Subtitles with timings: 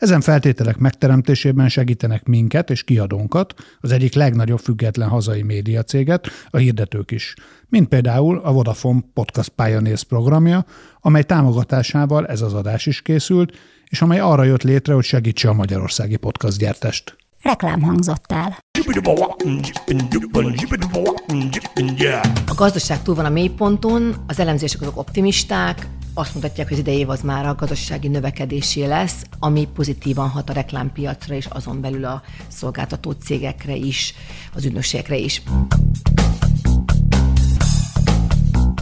[0.00, 7.10] Ezen feltételek megteremtésében segítenek minket és kiadónkat, az egyik legnagyobb független hazai médiacéget, a hirdetők
[7.10, 7.34] is,
[7.68, 10.64] mint például a Vodafone Podcast Pioneers programja,
[11.00, 15.52] amely támogatásával ez az adás is készült, és amely arra jött létre, hogy segítse a
[15.52, 17.16] magyarországi podcast gyártást.
[17.42, 18.58] Reklám hangzott el.
[22.46, 26.98] A gazdaság túl van a mélyponton, az elemzések azok optimisták, azt mutatják, hogy az idei
[26.98, 32.04] év az már a gazdasági növekedésé lesz, ami pozitívan hat a reklámpiacra és azon belül
[32.04, 34.14] a szolgáltató cégekre is,
[34.54, 35.42] az ügynökségekre is.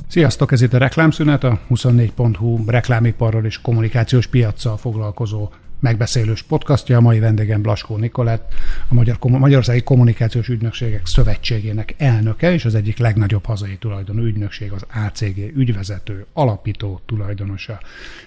[0.08, 5.48] Sziasztok, ez itt a Reklámszünet, a 24.hu reklámiparral és kommunikációs piaccal foglalkozó
[5.80, 6.96] megbeszélős podcastja.
[6.96, 8.54] A mai vendégem Blaskó Nikolett,
[8.88, 14.86] a Magyar, Magyarországi Kommunikációs Ügynökségek Szövetségének elnöke, és az egyik legnagyobb hazai tulajdonú ügynökség, az
[15.06, 17.80] ACG ügyvezető, alapító tulajdonosa.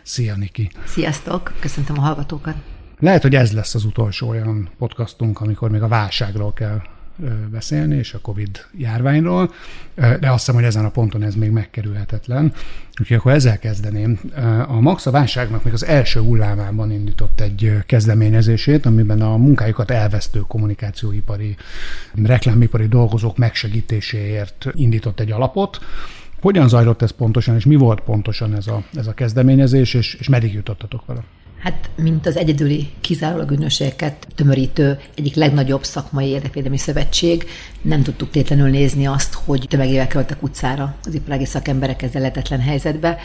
[0.04, 0.72] Szia, Niki!
[0.86, 2.56] Sziasztok, köszöntöm a hallgatókat!
[3.00, 6.82] Lehet, hogy ez lesz az utolsó olyan podcastunk, amikor még a válságról kell
[7.52, 9.54] beszélni, és a Covid járványról,
[9.96, 12.54] de azt hiszem, hogy ezen a ponton ez még megkerülhetetlen.
[13.00, 14.20] Úgyhogy akkor ezzel kezdeném.
[14.68, 20.40] A Max a válságnak még az első hullámában indított egy kezdeményezését, amiben a munkájukat elvesztő
[20.40, 21.56] kommunikációipari,
[22.24, 25.80] reklámipari dolgozók megsegítéséért indított egy alapot,
[26.42, 30.30] hogyan zajlott ez pontosan, és mi volt pontosan ez a, ez a kezdeményezés, és, és
[30.30, 31.24] meddig jutottatok vele?
[31.64, 37.46] Hát, mint az egyedüli kizárólag ügynökségeket tömörítő egyik legnagyobb szakmai érdekvédelmi szövetség,
[37.82, 43.18] nem tudtuk tétlenül nézni azt, hogy tömegével kerültek utcára az iparági szakemberek ezzel lehetetlen helyzetbe.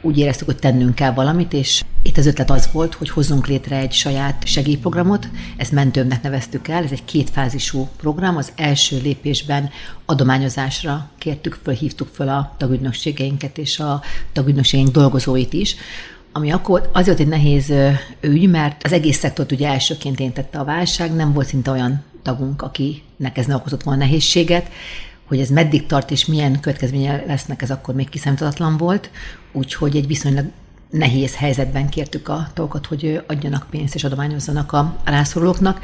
[0.00, 3.76] Úgy éreztük, hogy tennünk kell valamit, és itt az ötlet az volt, hogy hozzunk létre
[3.76, 9.70] egy saját segélyprogramot, ezt mentőmnek neveztük el, ez egy kétfázisú program, az első lépésben
[10.04, 14.02] adományozásra kértük föl, hívtuk föl a tagügynökségeinket és a
[14.32, 15.76] tagügynökségeink dolgozóit is,
[16.36, 17.72] ami akkor azért egy nehéz
[18.20, 22.62] ügy, mert az egész szektort ugye elsőként érintette a válság, nem volt szinte olyan tagunk,
[22.62, 24.70] akinek ez ne okozott volna nehézséget,
[25.26, 29.10] hogy ez meddig tart és milyen következménye lesznek, ez akkor még kiszámítatlan volt,
[29.52, 30.44] úgyhogy egy viszonylag
[30.90, 35.80] nehéz helyzetben kértük a tagokat, hogy adjanak pénzt és adományozzanak a rászorulóknak.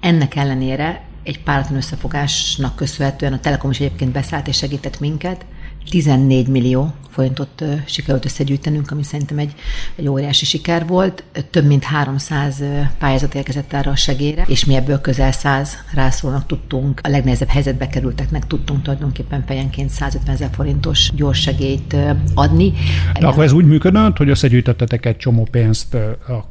[0.00, 5.44] Ennek ellenére egy páratlan összefogásnak köszönhetően a Telekom is egyébként beszállt és segített minket,
[5.90, 9.54] 14 millió forintot sikerült összegyűjtenünk, ami szerintem egy,
[9.96, 11.24] egy óriási siker volt.
[11.50, 12.62] Több mint 300
[12.98, 17.86] pályázat érkezett erre a segélyre, és mi ebből közel 100 rászólónak tudtunk, a legnehezebb helyzetbe
[17.86, 21.96] kerülteknek tudtunk tulajdonképpen fejenként 150 ezer forintos gyors segélyt
[22.34, 22.72] adni.
[23.20, 25.96] De akkor ez úgy működött, hogy összegyűjtöttetek egy csomó pénzt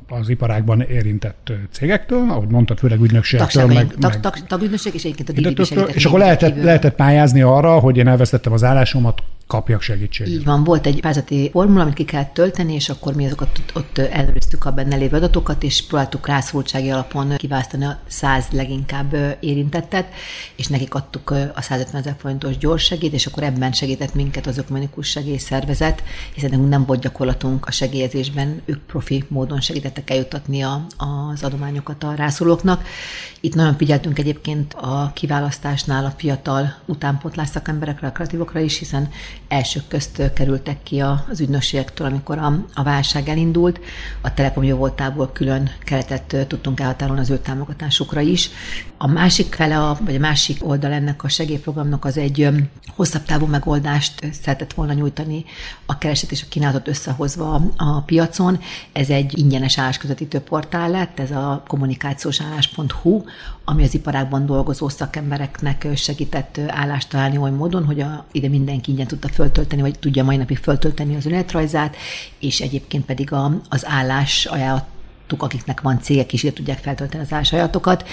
[0.07, 5.49] az iparágban érintett cégektől, ahogy mondtad, főleg ügynökségektől, meg, tag, tag, tagügynökség, és egyébként a
[5.49, 10.33] DDB És akkor lehetett, lehetett pályázni arra, hogy én elvesztettem az állásomat, kapjak segítséget.
[10.33, 13.97] Így van, volt egy pályázati formula, amit ki kellett tölteni, és akkor mi azokat ott
[13.97, 20.07] ellenőriztük a benne lévő adatokat, és próbáltuk rászóltsági alapon kiválasztani a száz leginkább érintettet,
[20.55, 24.57] és nekik adtuk a 150 ezer forintos gyors segít, és akkor ebben segített minket az
[24.57, 26.03] ökumenikus segélyszervezet,
[26.33, 32.03] hiszen nekünk nem volt gyakorlatunk a segélyezésben, ők profi módon segítettek eljutatni a, az adományokat
[32.03, 32.83] a rászólóknak.
[33.39, 39.09] Itt nagyon figyeltünk egyébként a kiválasztásnál a fiatal utánpótlás szakemberekre, a kreatívokra is, hiszen
[39.47, 43.79] elsők közt kerültek ki az ügynökségektől, amikor a, a válság elindult.
[44.21, 48.49] A Telekom jó voltából külön keretet tudtunk elhatárolni az ő támogatásukra is.
[48.97, 52.47] A másik fele, a, vagy a másik oldal ennek a segélyprogramnak az egy
[52.95, 55.45] hosszabb távú megoldást szeretett volna nyújtani
[55.85, 58.59] a kereset és a kínálatot összehozva a, piacon.
[58.91, 63.23] Ez egy ingyenes állásközvetítő portál lett, ez a kommunikációs állás.hu,
[63.65, 69.07] ami az iparágban dolgozó szakembereknek segített állást találni oly módon, hogy a, ide mindenki ingyen
[69.07, 71.95] tudta föltölteni, vagy tudja mai napig föltölteni az önéletrajzát,
[72.39, 77.33] és egyébként pedig a, az állás ajánlatuk, akiknek van cégek is, ide tudják feltölteni az
[77.33, 78.07] állásajatokat.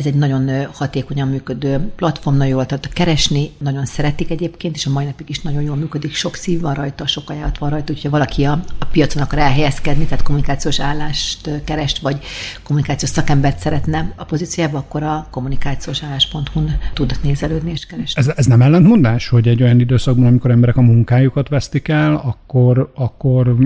[0.00, 4.90] Ez egy nagyon hatékonyan működő platform, nagyon jól tart keresni, nagyon szeretik egyébként, és a
[4.90, 8.10] mai napig is nagyon jól működik, sok szív van rajta, sok ajánlat van rajta, úgyha
[8.10, 12.18] valaki a, a piacon akar elhelyezkedni, tehát kommunikációs állást kerest, vagy
[12.62, 18.20] kommunikációs szakembert szeretne a pozíciába, akkor a kommunikációs állás.hu-n tud nézelődni és keresni.
[18.20, 22.92] Ez, ez nem ellentmondás, hogy egy olyan időszakban, amikor emberek a munkájukat vesztik el, akkor,
[22.94, 23.56] akkor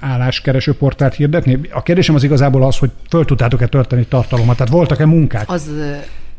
[0.00, 1.60] álláskereső portált hirdetni?
[1.72, 5.50] A kérdésem az igazából az, hogy föl tudtátok-e tölteni tartalomat, tehát voltak-e munkák?
[5.50, 5.70] Az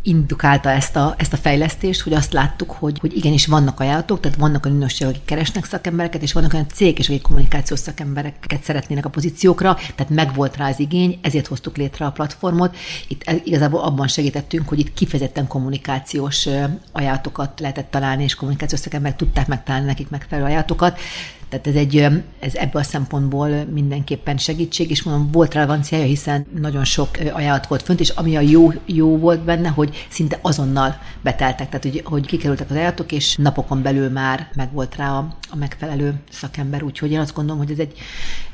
[0.03, 4.37] indukálta ezt a, ezt a fejlesztést, hogy azt láttuk, hogy, hogy igenis vannak ajánlatok, tehát
[4.37, 9.05] vannak olyan ügynökségek, akik keresnek szakembereket, és vannak olyan cégek is, akik kommunikációs szakembereket szeretnének
[9.05, 12.75] a pozíciókra, tehát megvolt rá az igény, ezért hoztuk létre a platformot.
[13.07, 16.47] Itt igazából abban segítettünk, hogy itt kifejezetten kommunikációs
[16.91, 20.99] ajánlatokat lehetett találni, és kommunikációs szakemberek tudták megtalálni nekik megfelelő ajánlatokat.
[21.53, 21.97] Tehát ez, egy,
[22.39, 27.81] ez ebből a szempontból mindenképpen segítség, és mondom, volt relevanciája, hiszen nagyon sok ajánlat volt
[27.81, 32.25] fönt, és ami a jó, jó volt benne, hogy szinte azonnal beteltek, tehát hogy, hogy
[32.25, 37.11] kikerültek az ajánlatok, és napokon belül már meg volt rá a, a megfelelő szakember, úgyhogy
[37.11, 37.93] én azt gondolom, hogy ez egy,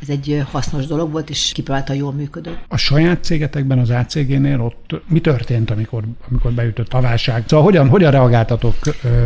[0.02, 2.58] ez egy hasznos dolog volt, és kipróbálta jól működő.
[2.68, 7.44] A saját cégetekben, az ACG-nél ott mi történt, amikor, amikor beütött a válság?
[7.48, 8.76] Szóval hogyan, hogyan reagáltatok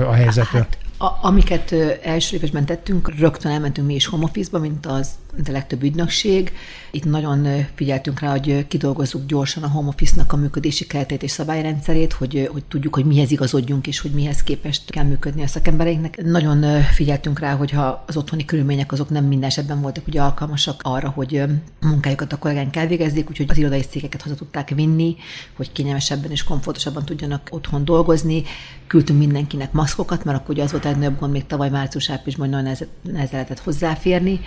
[0.07, 0.57] a helyzetre?
[0.57, 5.51] Hát, a, amiket első évesben tettünk, rögtön elmentünk mi is home office-ba, mint az de
[5.51, 6.51] legtöbb ügynökség.
[6.91, 12.13] Itt nagyon figyeltünk rá, hogy kidolgozzuk gyorsan a home office-nak a működési keretét és szabályrendszerét,
[12.13, 16.23] hogy, hogy tudjuk, hogy mihez igazodjunk, és hogy mihez képest kell működni a szakembereinknek.
[16.23, 21.09] Nagyon figyeltünk rá, hogyha az otthoni körülmények azok nem minden esetben voltak ugye alkalmasak arra,
[21.09, 21.47] hogy a
[21.87, 25.15] munkájukat a kollégánk elvégezzék, úgyhogy az irodai székeket haza tudták vinni,
[25.55, 28.43] hogy kényelmesebben és komfortosabban tudjanak otthon dolgozni.
[28.87, 32.75] Küldtünk mindenkinek maszkokat, mert akkor ugye az volt a legnagyobb gond még tavaly március-áprilisban, nagyon
[33.01, 34.39] nehezen lehetett hozzáférni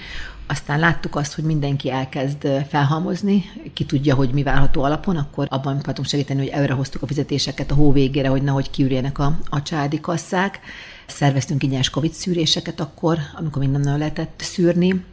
[0.46, 5.74] aztán láttuk azt, hogy mindenki elkezd felhalmozni, ki tudja, hogy mi várható alapon, akkor abban
[5.74, 9.62] próbáltunk segíteni, hogy előre hoztuk a fizetéseket a hó végére, hogy nehogy kiürjenek a, a
[9.62, 10.60] családi kasszák.
[11.06, 15.04] Szerveztünk ingyenes COVID szűréseket akkor, amikor még nem lehetett szűrni,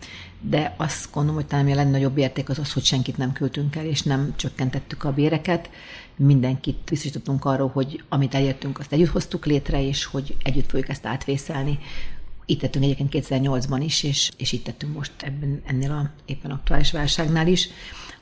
[0.41, 3.85] de azt gondolom, hogy talán a legnagyobb érték az az, hogy senkit nem küldtünk el,
[3.85, 5.69] és nem csökkentettük a béreket.
[6.15, 11.05] Mindenkit biztosítottunk arról, hogy amit elértünk, azt együtt hoztuk létre, és hogy együtt fogjuk ezt
[11.05, 11.79] átvészelni.
[12.45, 16.91] Itt tettünk egyébként 2008-ban is, és, és itt tettünk most ebben, ennél a éppen aktuális
[16.91, 17.69] válságnál is.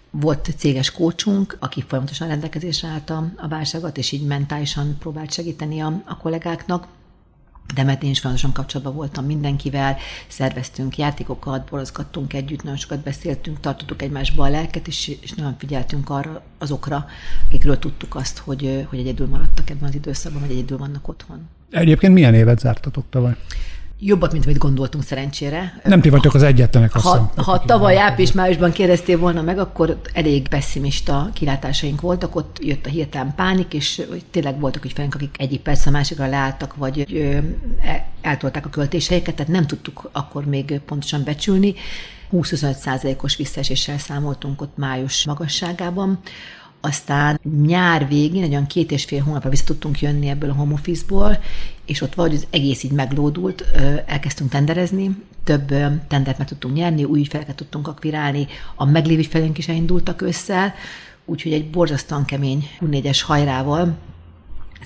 [0.10, 5.80] Volt céges kócsunk, aki folyamatosan rendelkezésre állt a, a válságot, és így mentálisan próbált segíteni
[5.80, 6.88] a, a kollégáknak.
[7.74, 9.98] De mert én is folyamatosan kapcsolatban voltam mindenkivel,
[10.28, 16.10] szerveztünk játékokat, borozgattunk együtt, nagyon sokat beszéltünk, tartottuk egymásba a lelket, és, és nagyon figyeltünk
[16.10, 17.06] arra azokra,
[17.48, 21.48] akikről tudtuk azt, hogy, hogy egyedül maradtak ebben az időszakban, vagy egyedül vannak otthon.
[21.70, 23.36] Egyébként milyen évet zártatok tavaly?
[24.04, 25.82] Jobbat, mint amit gondoltunk szerencsére.
[25.84, 30.48] Nem ti vagytok az egyetlenek, azt Ha, ha tavaly április-májusban kérdeztél volna meg, akkor elég
[30.48, 34.02] pessimista kilátásaink voltak, ott jött a hirtelen pánik, és
[34.32, 37.26] tényleg voltak ügyfeleink, akik egyik perc a másikra leálltak, vagy
[38.22, 41.76] eltolták a költéseiket, tehát nem tudtuk akkor még pontosan becsülni.
[42.32, 46.20] 20-25 százalékos visszaeséssel számoltunk ott május magasságában.
[46.82, 50.74] Aztán nyár végén, egy olyan két és fél hónapra vissza tudtunk jönni ebből a home
[50.74, 51.40] office-ból,
[51.86, 53.66] és ott valahogy az egész így meglódult,
[54.06, 55.68] elkezdtünk tenderezni, több
[56.08, 60.76] tendert meg tudtunk nyerni, új ügyfeleket tudtunk akvirálni, a meglévő ügyfeleink is elindultak össze,
[61.26, 63.98] úgyhogy egy borzasztóan kemény 4-es hajrával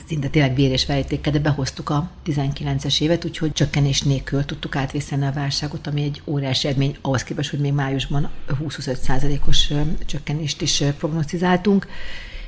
[0.07, 5.25] szinte tényleg vér és verejtékkel, de behoztuk a 19-es évet, úgyhogy csökkenés nélkül tudtuk átvészelni
[5.25, 9.73] a válságot, ami egy óriási eredmény, ahhoz képest, hogy még májusban 20-25 os
[10.05, 11.87] csökkenést is prognosztizáltunk.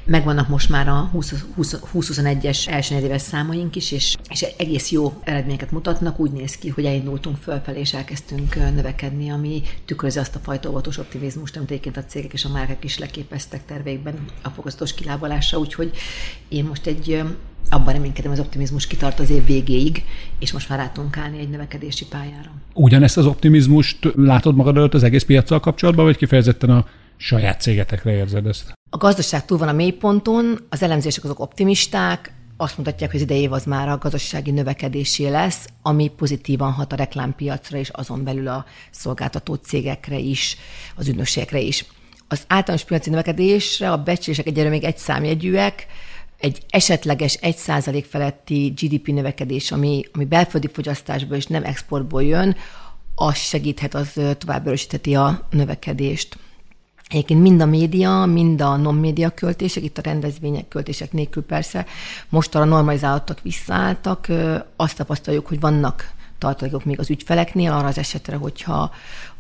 [0.07, 6.19] Megvannak most már a 2021-es első éves számaink is, és, és egész jó eredményeket mutatnak.
[6.19, 10.97] Úgy néz ki, hogy elindultunk fölfelé, és elkezdtünk növekedni, ami tükrözi azt a fajta óvatos
[10.97, 15.57] optimizmust, amit egyébként a cégek és a márkák is leképeztek terveikben a fokozatos kilábalásra.
[15.57, 15.91] Úgyhogy
[16.47, 17.23] én most egy
[17.69, 20.03] abban reménykedem, az optimizmus kitart az év végéig,
[20.39, 22.51] és most már rá tudunk állni egy növekedési pályára.
[22.73, 26.85] Ugyanezt az optimizmust látod magad előtt az egész piacsal kapcsolatban, vagy kifejezetten a
[27.17, 28.73] saját cégetekre érzed ezt?
[28.89, 33.41] A gazdaság túl van a mélyponton, az elemzések azok optimisták, azt mutatják, hogy az idei
[33.41, 38.47] év az már a gazdasági növekedésé lesz, ami pozitívan hat a reklámpiacra és azon belül
[38.47, 40.57] a szolgáltató cégekre is,
[40.95, 41.85] az ügynökségekre is.
[42.27, 45.87] Az általános piaci növekedésre a becslések egyelőre még egy számjegyűek,
[46.37, 52.55] egy esetleges 1% feletti GDP növekedés, ami, ami belföldi fogyasztásból és nem exportból jön,
[53.15, 56.37] az segíthet, az tovább erősítheti a növekedést.
[57.09, 61.85] Egyébként mind a média, mind a non-média költések, itt a rendezvények költések nélkül persze,
[62.29, 64.27] most arra normalizáltak, visszaálltak.
[64.75, 68.91] Azt tapasztaljuk, hogy vannak tartalékok még az ügyfeleknél arra az esetre, hogyha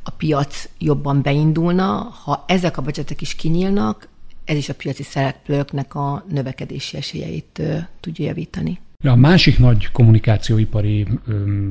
[0.03, 4.07] a piac jobban beindulna, ha ezek a budgetek is kinyílnak,
[4.45, 7.61] ez is a piaci szereplőknek a növekedési esélyeit
[7.99, 8.79] tudja javítani.
[9.03, 11.07] A másik nagy kommunikációipari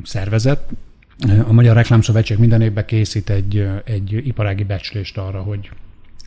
[0.05, 0.69] szervezet,
[1.49, 5.71] a Magyar Reklámszövetség minden évben készít egy, egy iparági becslést arra, hogy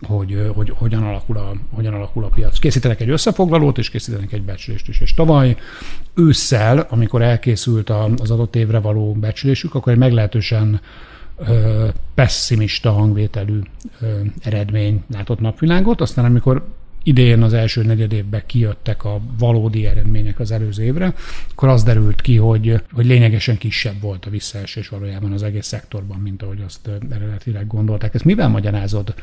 [0.02, 2.60] hogy, hogy hogyan, alakul a, hogyan alakul a piac.
[2.60, 5.00] Készítenek egy összefoglalót, és készítenek egy becslést is.
[5.00, 5.58] És tavaly
[6.14, 10.82] ősszel, amikor elkészült az adott évre való becslésük, akkor egy meglehetősen
[12.14, 13.60] pessimista hangvételű
[14.42, 16.02] eredmény látott napvilágot.
[16.02, 16.68] Aztán amikor
[17.04, 21.14] idén az első negyed évben kijöttek a valódi eredmények az előző évre,
[21.52, 26.20] akkor az derült ki, hogy, hogy lényegesen kisebb volt a visszaesés valójában az egész szektorban,
[26.20, 28.14] mint ahogy azt eredetileg gondolták.
[28.14, 29.14] Ezt mivel magyarázod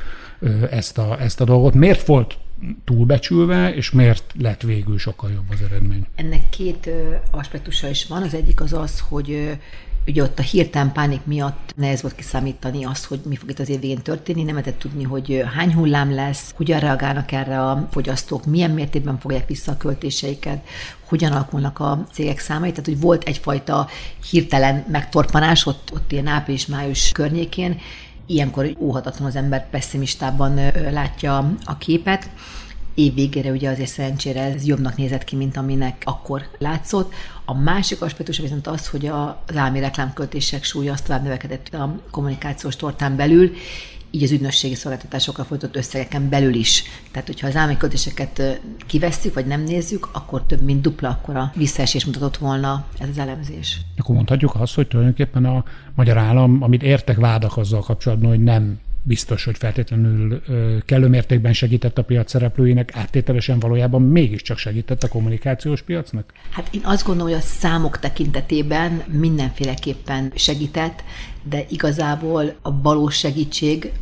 [0.70, 1.74] ezt a, ezt a dolgot?
[1.74, 2.38] Miért volt
[2.84, 6.06] túlbecsülve, és miért lett végül sokkal jobb az eredmény?
[6.14, 6.90] Ennek két
[7.30, 8.22] aspektusa is van.
[8.22, 9.56] Az egyik az az, hogy
[10.06, 13.68] Ugye ott a hirtelen pánik miatt nehéz volt kiszámítani azt, hogy mi fog itt az
[13.68, 18.44] év végén történni, nem lehetett tudni, hogy hány hullám lesz, hogyan reagálnak erre a fogyasztók,
[18.44, 20.66] milyen mértékben fogják vissza a költéseiket,
[21.04, 23.88] hogyan alakulnak a cégek számai, tehát hogy volt egyfajta
[24.30, 27.80] hirtelen megtorpanás ott, ott ilyen április-május környékén,
[28.26, 30.60] ilyenkor óhatatlan az ember pessimistában
[30.90, 32.30] látja a képet
[32.96, 37.12] év végére ugye azért szerencsére ez jobbnak nézett ki, mint aminek akkor látszott.
[37.44, 42.76] A másik aspektus viszont az, hogy az állami reklámköltések súlya azt tovább növekedett a kommunikációs
[42.76, 43.50] tortán belül,
[44.10, 46.82] így az ügynösségi szolgáltatásokra folytott összegeken belül is.
[47.10, 52.04] Tehát, hogyha az állami költéseket kivesszük, vagy nem nézzük, akkor több mint dupla akkora visszaesés
[52.04, 53.80] mutatott volna ez az elemzés.
[53.96, 58.78] Akkor mondhatjuk azt, hogy tulajdonképpen a magyar állam, amit értek vádak azzal kapcsolatban, hogy nem
[59.06, 60.42] biztos, hogy feltétlenül
[60.84, 66.32] kellő mértékben segített a piac szereplőinek, áttételesen valójában mégiscsak segített a kommunikációs piacnak?
[66.50, 71.04] Hát én azt gondolom, hogy a számok tekintetében mindenféleképpen segített,
[71.42, 73.92] de igazából a valós segítség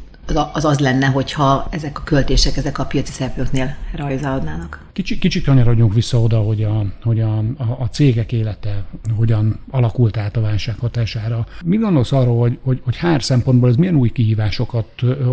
[0.52, 4.84] az az lenne, hogyha ezek a költések, ezek a piaci szereplőknél rajzolódnának.
[4.94, 7.38] Kicsi, kicsit kanyarodjunk vissza oda, hogy, a, hogy a,
[7.78, 8.84] a, cégek élete
[9.16, 11.46] hogyan alakult át a válság hatására.
[11.64, 14.88] Mi gondolsz arról, hogy, hogy, hogy HR szempontból ez milyen új kihívásokat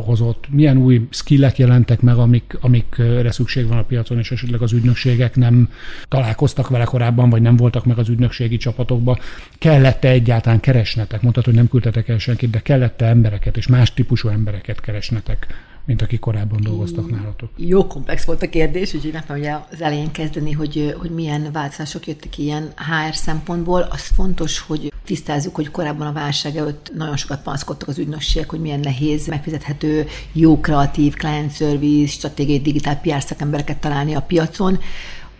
[0.05, 4.73] hozott, milyen új skillek jelentek meg, amik, amikre szükség van a piacon, és esetleg az
[4.73, 5.69] ügynökségek nem
[6.07, 9.17] találkoztak vele korábban, vagy nem voltak meg az ügynökségi csapatokba.
[9.57, 11.21] Kellett-e egyáltalán keresnetek?
[11.21, 15.47] Mondtad, hogy nem küldtetek el senkit, de kellett-e embereket és más típusú embereket keresnetek
[15.85, 17.49] mint akik korábban dolgoztak nálatok?
[17.55, 22.07] Jó komplex volt a kérdés, úgyhogy nem ugye az elején kezdeni, hogy, hogy milyen változások
[22.07, 23.81] jöttek ilyen HR szempontból.
[23.81, 28.59] Az fontos, hogy tisztázzuk, hogy korábban a válság előtt nagyon sokat panaszkodtak az ügynökségek, hogy
[28.59, 34.79] milyen nehéz, megfizethető, jó kreatív client service, stratégiai digitál PR szakembereket találni a piacon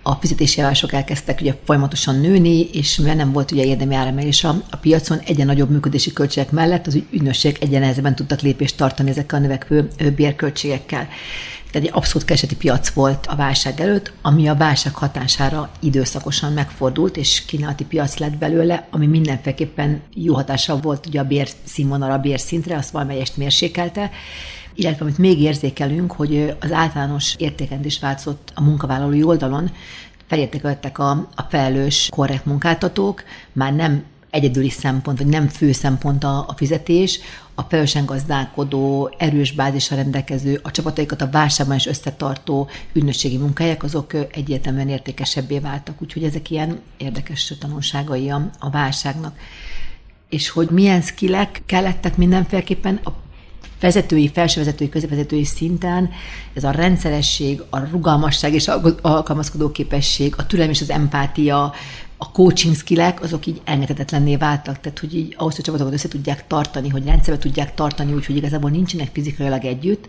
[0.04, 4.62] a fizetési állások elkezdtek ugye folyamatosan nőni, és mivel nem volt ugye érdemi áremelés a,
[4.70, 9.40] a piacon, egyen nagyobb működési költségek mellett az ügynökség egyen nehezebben tudtak lépést tartani ezekkel
[9.40, 11.08] a növekvő bérköltségekkel.
[11.72, 17.18] Tehát egy abszolút kereseti piac volt a válság előtt, ami a válság hatására időszakosan megfordult,
[17.18, 22.78] és kínálati piac lett belőle, ami mindenféleképpen jó hatással volt ugye a bérszínvonalra, a bérszintre,
[22.78, 24.12] azt valamelyest mérsékelte,
[24.74, 29.72] illetve amit még érzékelünk, hogy az általános értékelés változott a munkavállalói oldalon,
[30.28, 33.24] felértékeltek a, a felelős, korrekt munkáltatók,
[33.54, 37.20] már nem egyedüli szempont, vagy nem fő szempont a, a fizetés,
[37.56, 44.14] a felelősen gazdálkodó, erős bázisra rendelkező, a csapataikat a válságban is összetartó ügynökségi munkahelyek, azok
[44.32, 46.02] egyértelműen értékesebbé váltak.
[46.02, 49.38] Úgyhogy ezek ilyen érdekes tanulságai a, a válságnak.
[50.30, 53.10] És hogy milyen skillek kellettek mindenféleképpen a
[53.82, 56.10] vezetői, felsővezetői, középvezetői szinten
[56.54, 61.74] ez a rendszeresség, a rugalmasság és a alkalmazkodó képesség, a türelem és az empátia,
[62.18, 66.48] a coaching skillek, azok így engedhetetlenné váltak, tehát hogy így ahhoz, hogy csapatokat össze tudják
[66.48, 70.08] tartani, hogy rendszerbe tudják tartani, úgyhogy igazából nincsenek fizikailag együtt,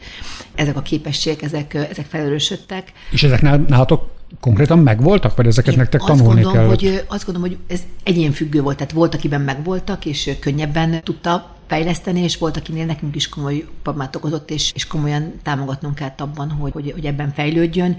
[0.55, 2.93] ezek a képességek, ezek, ezek felörösödtek.
[3.11, 4.11] És ezek nálatok
[4.41, 6.67] konkrétan megvoltak, vagy ezeket Én nektek tanulni gondolom, kell?
[6.67, 12.21] Hogy, azt gondolom, hogy ez egyénfüggő volt, tehát volt, akiben megvoltak, és könnyebben tudta fejleszteni,
[12.21, 16.73] és volt, akinél nekünk is komoly problémát okozott, és, és komolyan támogatnunk kellett abban, hogy,
[16.73, 17.99] hogy, hogy ebben fejlődjön.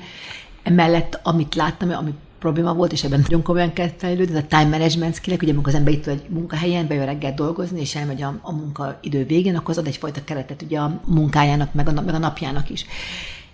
[0.63, 4.77] Emellett, amit láttam, ami probléma volt, és ebben nagyon komolyan kell fejlődni, ez a time
[4.77, 8.39] management skillek, ugye amikor az ember itt egy munkahelyen, bejön reggel dolgozni, és elmegy a,
[8.41, 12.17] a munkaidő végén, akkor az ad egyfajta keretet ugye a munkájának, meg a, meg a
[12.17, 12.85] napjának is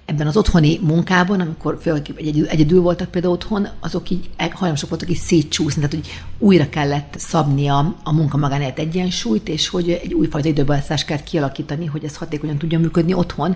[0.10, 5.10] ebben az otthoni munkában, amikor főleg egyedül, egyedül voltak például otthon, azok így hajlamosak voltak
[5.10, 10.48] így szétcsúszni, tehát hogy újra kellett szabni a, munka magánélet egyensúlyt, és hogy egy újfajta
[10.48, 13.56] időbeosztást kell kialakítani, hogy ez hatékonyan tudjon működni otthon.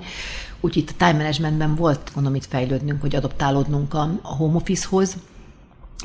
[0.59, 5.15] Úgyhogy itt a time managementben volt, mondom, itt fejlődnünk, hogy adoptálódnunk a, a home office-hoz,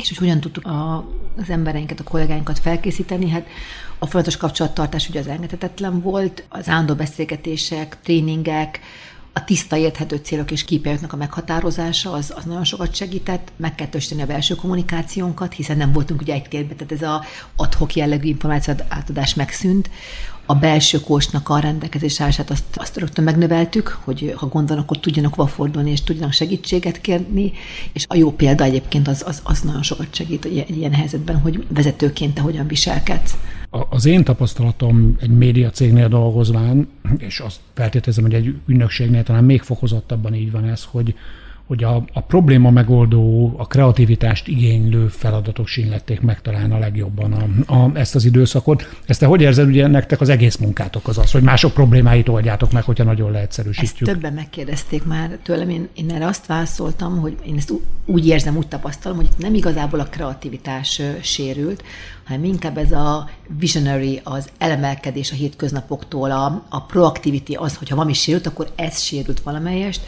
[0.01, 0.97] és hogy hogyan tudtuk a,
[1.37, 3.47] az embereinket, a kollégáinkat felkészíteni, hát
[3.99, 8.81] a folyamatos kapcsolattartás ugye az engedhetetlen volt, az állandó beszélgetések, tréningek,
[9.39, 13.87] a tiszta érthető célok és képeljüknek a meghatározása az, az nagyon sokat segített, meg kell
[13.87, 17.25] tösíteni a belső kommunikációnkat, hiszen nem voltunk ugye egy térben, tehát ez a
[17.57, 19.91] adhok jellegű információ átadás megszűnt.
[20.51, 24.99] A belső kósnak a rendelkezés állását azt, azt rögtön megnöveltük, hogy ha gond van, akkor
[24.99, 27.53] tudjanak hova fordulni, és tudjanak segítséget kérni,
[27.93, 31.67] és a jó példa egyébként az, az, az nagyon sokat segít egy ilyen helyzetben, hogy
[31.69, 33.37] vezetőként te hogyan viselkedsz.
[33.89, 36.89] Az én tapasztalatom egy média cégnél dolgozván,
[37.19, 41.15] és azt feltételezem, hogy egy ügynökségnél talán még fokozottabban így van ez, hogy,
[41.69, 47.75] hogy a, a probléma megoldó, a kreativitást igénylő feladatok sínlették meg talán a legjobban a,
[47.75, 48.97] a, ezt az időszakot.
[49.07, 52.73] Ezt te hogy érzed, ugye nektek az egész munkátok az az, hogy mások problémáit oldjátok
[52.73, 54.09] meg, hogyha nagyon leegyszerűsítjük?
[54.09, 57.73] Ezt többen megkérdezték már tőlem, én, én erre azt válaszoltam, hogy én ezt
[58.05, 61.83] úgy érzem, úgy tapasztalom, hogy nem igazából a kreativitás sérült,
[62.25, 68.13] hanem inkább ez a visionary, az elemelkedés a hétköznapoktól, a, a proactivity, az, hogyha valami
[68.13, 70.01] sérült, akkor ez sérült valamelyest,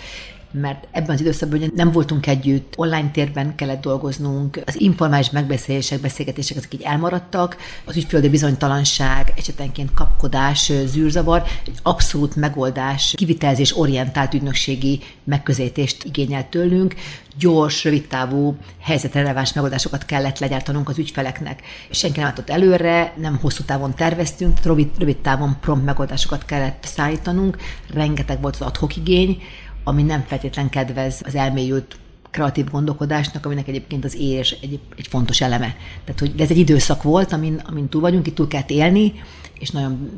[0.52, 6.57] mert ebben az időszakban nem voltunk együtt, online térben kellett dolgoznunk, az informális megbeszélések, beszélgetések
[6.57, 15.00] ezek így elmaradtak, az ügyféldi bizonytalanság, esetenként kapkodás, zűrzavar, egy abszolút megoldás, kivitelezés orientált ügynökségi
[15.25, 16.95] megközelítést igényelt tőlünk,
[17.38, 21.62] gyors, rövidtávú, helyzetreleváns megoldásokat kellett legyártanunk az ügyfeleknek.
[21.90, 27.57] Senki nem látott előre, nem hosszú távon terveztünk, rövid, rövid távon prompt megoldásokat kellett szállítanunk,
[27.95, 29.42] rengeteg volt az adhok igény,
[29.85, 31.99] ami nem feltétlen kedvez az elmélyült
[32.31, 35.77] kreatív gondolkodásnak, aminek egyébként az érés egy, egy fontos eleme.
[36.05, 39.13] Tehát, hogy ez egy időszak volt, amin, amin túl vagyunk, itt túl kellett élni,
[39.59, 40.11] és nagyon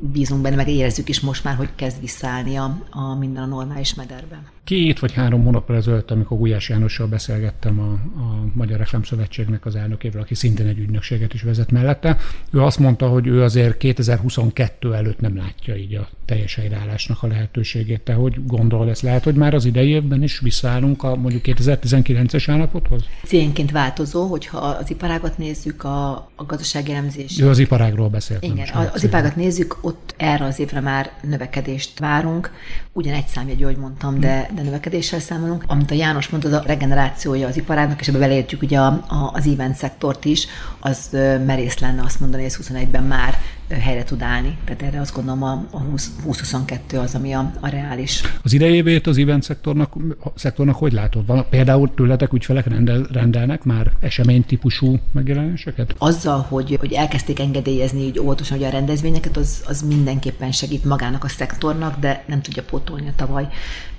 [0.00, 3.94] bízunk benne, meg érezzük is most már, hogy kezd visszaállni a, a minden a normális
[3.94, 4.46] mederben.
[4.64, 10.22] Két vagy három hónap ezelőtt, amikor Gulyás Jánossal beszélgettem a, a Magyar Reklámszövetségnek az elnökével,
[10.22, 12.16] aki szintén egy ügynökséget is vezet mellette,
[12.50, 17.26] ő azt mondta, hogy ő azért 2022 előtt nem látja így a teljes helyreállásnak a
[17.26, 18.00] lehetőségét.
[18.00, 19.02] Te hogy gondolod ezt?
[19.02, 23.02] Lehet, hogy már az idei évben is visszaállunk a mondjuk 2019-es állapothoz?
[23.24, 27.40] Cénként változó, hogyha az iparágat nézzük, a, a gazdasági elemzés.
[27.40, 28.42] Ő az iparágról beszélt.
[28.42, 32.50] Igen, az, az iparágat nézzük, ott erre az évre már növekedést várunk.
[32.92, 35.64] Ugyan egy számjegy, ahogy mondtam, de, de növekedéssel számolunk.
[35.66, 39.46] Amit a János mondta, a regenerációja az iparágnak, és ebbe beleértjük ugye a, a, az
[39.46, 40.46] event szektort is,
[40.80, 41.08] az
[41.46, 43.38] merész lenne azt mondani, hogy ez 21-ben már
[43.78, 44.56] helyre tud állni.
[44.64, 48.20] Tehát erre azt gondolom a, a 2022 az, ami a, a reális.
[48.42, 49.94] Az idejévét az event szektornak,
[50.34, 51.26] szektornak hogy látod?
[51.26, 55.94] Van, például tőletek ügyfelek rendel, rendelnek már eseménytípusú megjelenéseket?
[55.98, 61.24] Azzal, hogy, hogy elkezdték engedélyezni így óvatosan hogy a rendezvényeket, az, az mindenképpen segít magának
[61.24, 63.48] a szektornak, de nem tudja pótolni a tavaly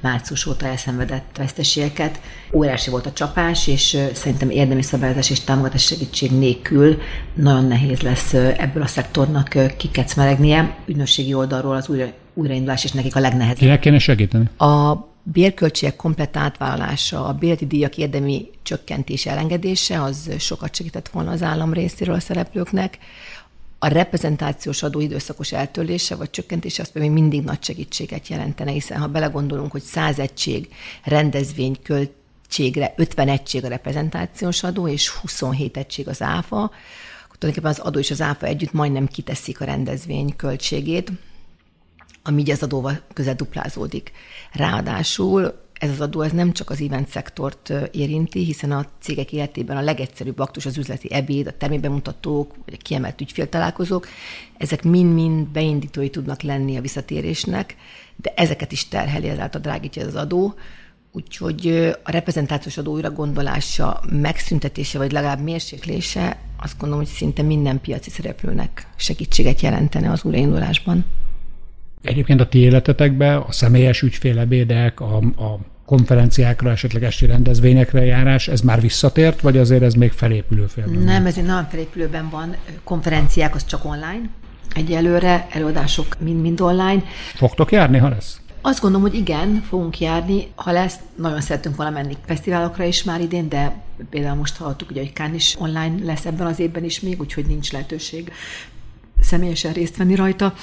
[0.02, 2.20] március óta elszenvedett veszteségeket.
[2.54, 6.98] Óriási volt a csapás, és szerintem érdemi szabályozás és támogatás segítség nélkül
[7.34, 10.76] nagyon nehéz lesz ebből a szektornak kikecmeregnie.
[10.86, 13.58] Ügynösségi oldalról az újra, újraindulás is nekik a legnehezebb.
[13.58, 14.50] Kinek kéne segíteni?
[14.58, 21.42] A bérköltségek komplett átvállalása, a bérleti díjak érdemi csökkentés elengedése, az sokat segített volna az
[21.42, 22.98] állam részéről a szereplőknek.
[23.80, 29.08] A reprezentációs adó időszakos eltörlése vagy csökkentése az még mindig nagy segítséget jelentene, hiszen ha
[29.08, 30.68] belegondolunk, hogy 100 egység
[31.04, 36.72] rendezvény költségre 50 egység a reprezentációs adó, és 27 egység az áfa,
[37.42, 41.12] tulajdonképpen az adó és az áfa együtt majdnem kiteszik a rendezvény költségét,
[42.24, 44.12] ami így az adóval közel duplázódik.
[44.52, 49.78] Ráadásul ez az adó ez nem csak az event szektort érinti, hiszen a cégek életében
[49.78, 54.08] a legegyszerűbb aktus az üzleti ebéd, a termékbemutatók, vagy a kiemelt ügyféltalálkozók,
[54.58, 57.76] ezek mind-mind beindítói tudnak lenni a visszatérésnek,
[58.16, 60.56] de ezeket is terheli ezáltal drágítja az adó,
[61.12, 67.82] Úgyhogy a reprezentációs adó újra gondolása, megszüntetése, vagy legalább mérséklése, azt gondolom, hogy szinte minden
[67.82, 71.06] piaci szereplőnek segítséget jelentene az újraindulásban.
[72.02, 78.62] Egyébként a ti életetekben a személyes ügyfélebédek, a, a konferenciákra, esetleg esti rendezvényekre járás, ez
[78.62, 81.04] már visszatért, vagy azért ez még felépülő félben?
[81.04, 82.56] Nem, ez egy nagyon felépülőben van.
[82.84, 84.30] Konferenciák az csak online.
[84.76, 87.04] Egyelőre előadások mind-mind online.
[87.36, 88.42] Fogtok járni, ha lesz?
[88.62, 90.52] Azt gondolom, hogy igen, fogunk járni.
[90.56, 95.02] Ha lesz, nagyon szeretünk volna menni fesztiválokra is már idén, de például most hallottuk, ugye,
[95.02, 98.32] hogy Kán is online lesz ebben az évben is még, úgyhogy nincs lehetőség
[99.22, 100.54] személyesen részt venni rajta.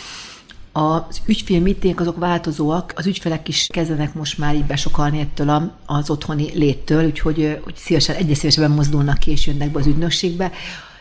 [0.73, 6.51] Az ügyfélmeeting azok változóak, az ügyfelek is kezdenek most már így besokalni ettől az otthoni
[6.55, 10.53] léttől, úgyhogy hogy szívesen, egyre szívesebben mozdulnak ki és jönnek be az ügynökségbe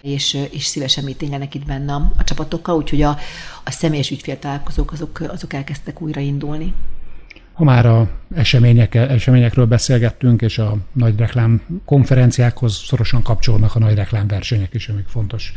[0.07, 3.17] és, és szívesen meetingelnek itt benne a, a csapatokkal, úgyhogy a,
[3.63, 6.73] a személyes ügyféltalálkozók azok, azok elkezdtek újraindulni.
[7.53, 13.95] Ha már a események, eseményekről beszélgettünk, és a nagy reklám konferenciákhoz szorosan kapcsolnak a nagy
[13.95, 15.53] reklámversenyek is, amik fontos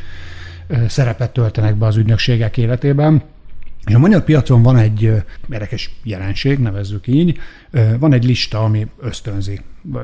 [0.88, 3.22] szerepet töltenek be az ügynökségek életében.
[3.90, 5.12] És a magyar piacon van egy
[5.53, 7.38] érdekes jelenség, nevezzük így,
[7.98, 9.61] van egy lista, ami ösztönzi,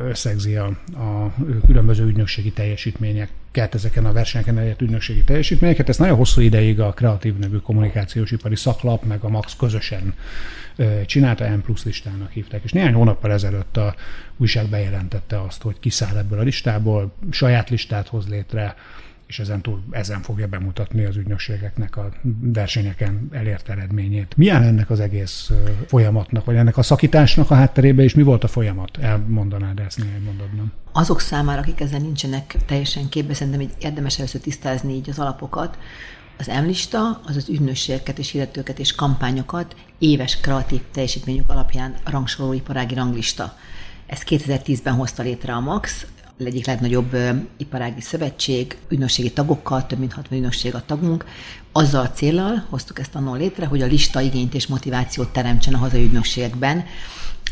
[0.09, 1.35] összegzi a, a
[1.67, 5.89] különböző ügynökségi teljesítményeket, ezeken a versenyeken elért ügynökségi teljesítményeket.
[5.89, 10.15] Ezt nagyon hosszú ideig a Kreatív nevű kommunikációs ipari szaklap, meg a Max közösen
[11.07, 12.65] csinálta, M plusz listának hívták.
[12.65, 13.95] És néhány hónappal ezelőtt a
[14.37, 18.75] újság bejelentette azt, hogy kiszáll ebből a listából, saját listát hoz létre,
[19.27, 22.09] és ezen túl ezen fogja bemutatni az ügynökségeknek a
[22.41, 24.37] versenyeken elért eredményét.
[24.37, 25.51] Milyen ennek az egész
[25.87, 28.97] folyamatnak, vagy ennek a szakításnak a hátterébe, és mi volt a folyamat?
[28.97, 30.73] Elmondanád ezt néhány mondatban?
[30.93, 35.79] Azok számára, akik ezen nincsenek teljesen képbe, szerintem így érdemes először tisztázni így az alapokat.
[36.39, 42.95] Az emlista az az ügynökségeket és hirdetőket és kampányokat éves kreatív teljesítményük alapján rangsoroló iparági
[42.95, 43.57] ranglista.
[44.07, 46.07] Ezt 2010-ben hozta létre a MAX,
[46.45, 47.17] egyik legnagyobb
[47.57, 51.25] iparági szövetség, ügynökségi tagokkal, több mint 60 ügynökség a tagunk,
[51.73, 55.79] azzal a célral hoztuk ezt annól létre, hogy a lista igényt és motivációt teremtsen a
[55.79, 56.85] hazai ügynökségekben,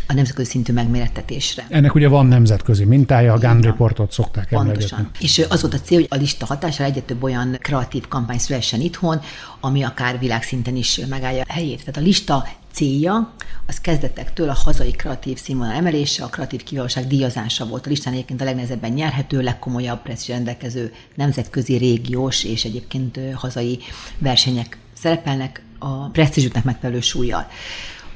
[0.07, 1.67] a nemzetközi szintű megmérettetésre.
[1.69, 5.11] Ennek ugye van nemzetközi mintája, a GAN reportot szokták Pontosan.
[5.19, 8.81] És az volt a cél, hogy a lista hatására egyre több olyan kreatív kampány szülessen
[8.81, 9.21] itthon,
[9.61, 11.79] ami akár világszinten is megállja a helyét.
[11.79, 13.33] Tehát a lista célja
[13.67, 17.87] az kezdetektől a hazai kreatív színvonal emelése, a kreatív kiválóság díjazása volt.
[17.87, 23.79] A listán egyébként a legnehezebben nyerhető, legkomolyabb presztízs rendelkező nemzetközi, régiós és egyébként hazai
[24.19, 27.47] versenyek szerepelnek a presztízsüknek megfelelő súlyjal.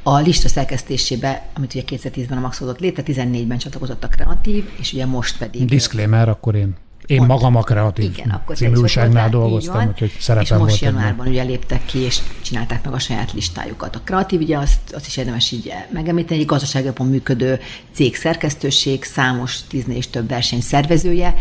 [0.03, 4.93] A lista szerkesztésébe, amit ugye 2010-ben a Max hozott létre, 14-ben csatlakozott a kreatív, és
[4.93, 5.65] ugye most pedig...
[5.65, 6.77] Disclaimer, akkor én
[7.09, 7.29] én Pont.
[7.31, 11.85] magam a kreatív Igen, akkor című újságnál dolgoztam, úgyhogy szerepem És most januárban ugye léptek
[11.85, 13.97] ki, és csinálták meg a saját listájukat.
[13.97, 17.61] A kreatív, ugye azt, azt is érdemes így megemlíteni, egy gazdaságban működő
[17.93, 21.35] cég szerkesztőség, számos tíznél és több verseny szervezője,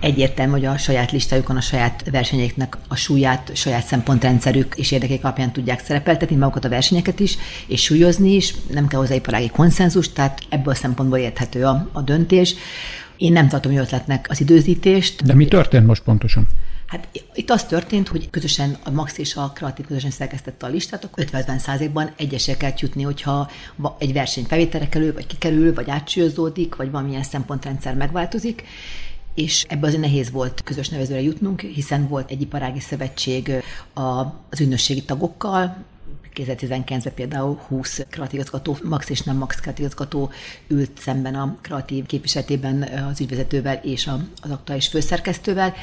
[0.00, 5.52] egyértelmű, hogy a saját listájukon a saját versenyeknek a súlyát, saját szempontrendszerük és érdekek alapján
[5.52, 10.40] tudják szerepeltetni magukat a versenyeket is, és súlyozni is, nem kell hozzá iparági konszenzus, tehát
[10.48, 12.54] ebből a szempontból érthető a, a döntés.
[13.20, 15.24] Én nem tartom jó ötletnek az időzítést.
[15.24, 16.46] De mi történt most pontosan?
[16.86, 21.04] Hát itt az történt, hogy közösen a Max és a Kreatív közösen szerkesztette a listát,
[21.04, 23.50] akkor 50 ban egyesek kell jutni, hogyha
[23.98, 28.64] egy verseny felvételre kerül, vagy kikerül, vagy átsúlyozódik, vagy valamilyen szempontrendszer megváltozik
[29.34, 33.52] és ebbe azért nehéz volt közös nevezőre jutnunk, hiszen volt egy iparági szövetség
[33.94, 35.76] az ügynösségi tagokkal,
[36.34, 38.44] 2019-ben például 20 kreatív
[38.82, 39.88] max és nem max kreatív
[40.68, 44.06] ült szemben a kreatív képviseletében az ügyvezetővel és
[44.40, 45.74] az aktuális főszerkesztővel,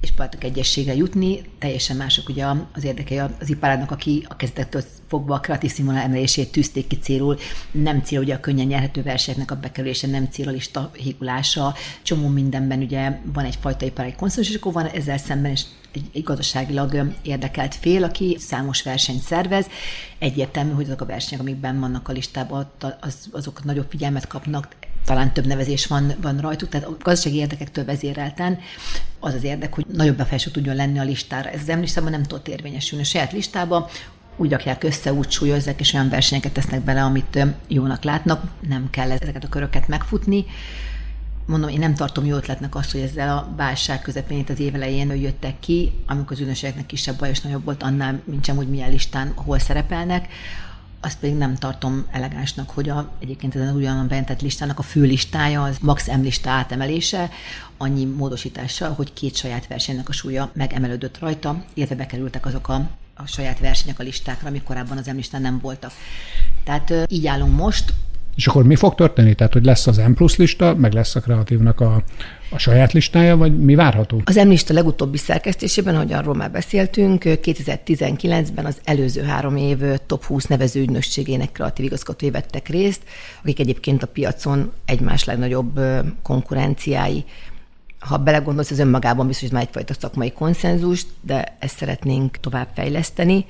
[0.00, 1.40] és próbáltak egyességre jutni.
[1.58, 6.52] Teljesen mások ugye az érdekei az iparának, aki a kezdettől fogva a kreatív színvonal emelését
[6.52, 7.38] tűzték ki célul.
[7.70, 11.74] Nem cél ugye a könnyen nyerhető versenyeknek a bekerülése, nem cél a lista hígulása.
[12.02, 15.64] Csomó mindenben ugye van egyfajta iparági konszenzus, és akkor van ezzel szemben is
[16.12, 19.66] egy, gazdaságilag érdekelt fél, aki számos versenyt szervez.
[20.18, 24.76] Egyértelmű, hogy azok a versenyek, amik benn vannak a listában, az, azok nagyobb figyelmet kapnak,
[25.04, 28.58] talán több nevezés van, van rajtuk, tehát a gazdasági érdekektől vezérelten
[29.20, 31.50] az az érdek, hogy nagyobb befelső tudjon lenni a listára.
[31.50, 33.04] Ez az emlistában nem tudott érvényesülni.
[33.04, 33.88] A saját listába
[34.36, 38.42] úgy rakják össze, úgy súlyozzák, és olyan versenyeket tesznek bele, amit jónak látnak.
[38.68, 40.44] Nem kell ezeket a köröket megfutni.
[41.48, 45.14] Mondom, én nem tartom jó ötletnek azt, hogy ezzel a válság közepén itt az évelején
[45.14, 48.90] jöttek ki, amikor az ügynökségeknek kisebb baj és nagyobb volt, annál, mint sem úgy milyen
[48.90, 50.28] listán, hol szerepelnek
[51.00, 55.62] azt pedig nem tartom elegánsnak, hogy a, egyébként ezen ugyanan bejelentett listának a fő listája
[55.62, 57.30] az max M lista átemelése,
[57.76, 63.26] annyi módosítással, hogy két saját versenynek a súlya megemelődött rajta, illetve bekerültek azok a, a
[63.26, 65.92] saját versenyek a listákra, amik korábban az M listán nem voltak.
[66.64, 67.94] Tehát így állunk most,
[68.38, 69.34] és akkor mi fog történni?
[69.34, 72.02] Tehát, hogy lesz az M plusz lista, meg lesz a kreatívnak a,
[72.50, 74.22] a saját listája, vagy mi várható?
[74.24, 80.24] Az M lista legutóbbi szerkesztésében, ahogy arról már beszéltünk, 2019-ben az előző három év top
[80.24, 83.02] 20 nevező ügynökségének kreatív igazgatói vettek részt,
[83.42, 85.80] akik egyébként a piacon egymás legnagyobb
[86.22, 87.24] konkurenciái
[87.98, 93.44] ha belegondolsz, az önmagában biztos, hogy már egyfajta szakmai konszenzus, de ezt szeretnénk tovább fejleszteni,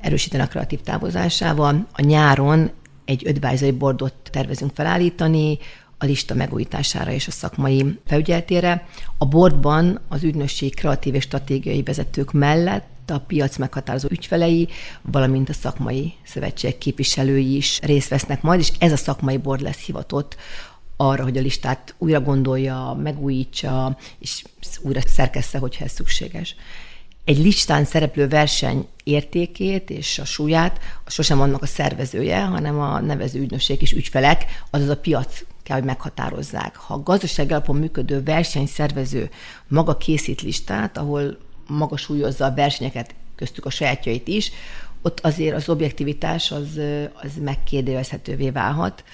[0.00, 1.86] erősíteni a kreatív távozásával.
[1.92, 2.70] A nyáron
[3.04, 5.58] egy advisory boardot tervezünk felállítani,
[5.98, 8.86] a lista megújítására és a szakmai felügyeletére.
[9.18, 14.68] A boardban az ügynökség kreatív és stratégiai vezetők mellett a piac meghatározó ügyfelei,
[15.02, 19.78] valamint a szakmai szövetség képviselői is részt vesznek majd, és ez a szakmai board lesz
[19.78, 20.36] hivatott
[20.96, 24.44] arra, hogy a listát újra gondolja, megújítsa, és
[24.80, 26.56] újra szerkessze, hogyha ez szükséges
[27.24, 33.40] egy listán szereplő verseny értékét és a súlyát sosem annak a szervezője, hanem a nevező
[33.40, 36.76] ügynökség és ügyfelek, azaz a piac kell, hogy meghatározzák.
[36.76, 39.30] Ha a gazdaság alapon működő versenyszervező
[39.68, 44.52] maga készít listát, ahol maga súlyozza a versenyeket, köztük a sajátjait is,
[45.02, 46.80] ott azért az objektivitás az,
[47.14, 49.04] az megkérdőjelezhetővé válhat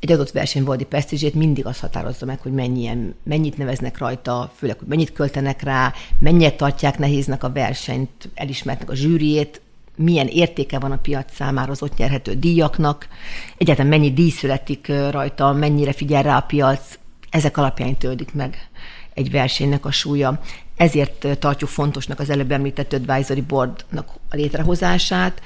[0.00, 4.78] egy adott verseny valódi presztízsét mindig az határozza meg, hogy mennyien, mennyit neveznek rajta, főleg,
[4.78, 9.60] hogy mennyit költenek rá, mennyit tartják nehéznek a versenyt, elismertnek a zsűriét,
[9.96, 13.08] milyen értéke van a piac számára az ott nyerhető díjaknak,
[13.56, 16.98] egyáltalán mennyi díj születik rajta, mennyire figyel rá a piac,
[17.30, 18.68] ezek alapján töldik meg
[19.14, 20.40] egy versenynek a súlya.
[20.76, 25.42] Ezért tartjuk fontosnak az előbb említett advisory boardnak a létrehozását,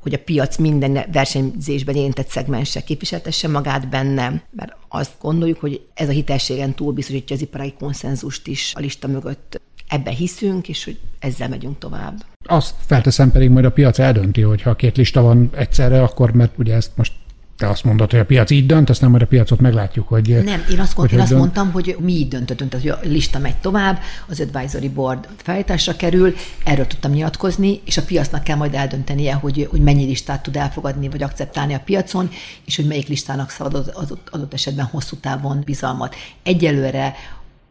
[0.00, 6.08] hogy a piac minden versenyzésben érintett szegmense képviseltesse magát benne, mert azt gondoljuk, hogy ez
[6.08, 9.60] a hitelségen túl biztosítja az iparai konszenzust is a lista mögött.
[9.88, 12.24] Ebben hiszünk, és hogy ezzel megyünk tovább.
[12.44, 16.58] Azt felteszem pedig majd a piac eldönti, hogy ha két lista van egyszerre, akkor mert
[16.58, 17.12] ugye ezt most
[17.58, 20.42] te azt mondod, hogy a piac így dönt, aztán majd a piacot meglátjuk, hogy...
[20.44, 23.38] Nem, én azt, hogy én azt mondtam, hogy mi így döntöttünk, tehát hogy a lista
[23.38, 28.74] megy tovább, az advisory board felállításra kerül, erről tudtam nyilatkozni, és a piacnak kell majd
[28.74, 32.28] eldöntenie, hogy, hogy mennyi listát tud elfogadni, vagy akceptálni a piacon,
[32.64, 36.14] és hogy melyik listának szabad az adott, adott esetben hosszú távon bizalmat.
[36.42, 37.14] Egyelőre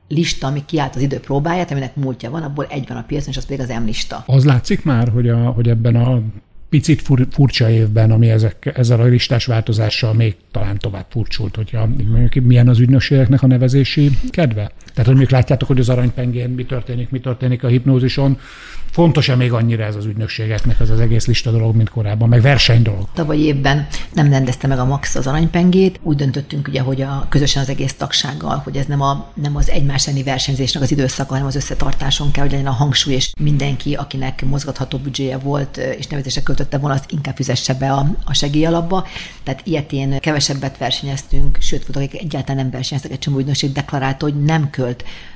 [0.08, 3.38] lista, ami kiállt az idő próbáját, aminek múltja van, abból egy van a piacon, és
[3.38, 4.24] az pedig az M-lista.
[4.26, 6.22] Az látszik már, hogy, a, hogy ebben a
[6.70, 11.86] picit fur, furcsa évben, ami ezek, ezzel a listás változással még talán tovább furcsult, hogyha
[11.86, 14.72] mondjuk milyen az ügynökségeknek a nevezési kedve.
[14.98, 18.38] Tehát, hogy még látjátok, hogy az aranypengén mi történik, mi történik a hipnózison,
[18.92, 22.82] Fontos-e még annyira ez az ügynökségeknek ez az egész lista dolog, mint korábban, meg verseny
[22.82, 23.08] dolog?
[23.14, 26.00] Tavaly évben nem rendezte meg a Max az aranypengét.
[26.04, 29.70] Úgy döntöttünk ugye, hogy a, közösen az egész tagsággal, hogy ez nem, a, nem az
[29.70, 33.94] egymás elleni versenyzésnek az időszaka, hanem az összetartáson kell, hogy legyen a hangsúly, és mindenki,
[33.94, 39.08] akinek mozgatható büdzséje volt, és nevezése költötte volna, az inkább fizesse be a, a segélyalapba.
[39.44, 44.44] Tehát ilyetén kevesebbet versenyeztünk, sőt, voltak, akik egyáltalán nem versenyeztek, egy csomó ügynökség deklarálta, hogy
[44.44, 44.87] nem költ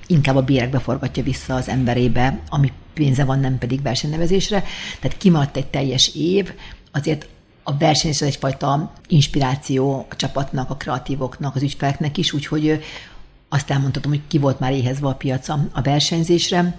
[0.08, 4.64] inkább a bérekbe forgatja vissza az emberébe, ami pénze van, nem pedig versenynevezésre.
[5.00, 6.54] Tehát kimaradt egy teljes év,
[6.92, 7.28] azért
[7.64, 12.84] a verseny is egyfajta inspiráció a csapatnak, a kreatívoknak, az ügyfeleknek is, úgyhogy
[13.50, 16.78] azt elmondhatom, hogy ki volt már éhezve a piaca a versenyzésre.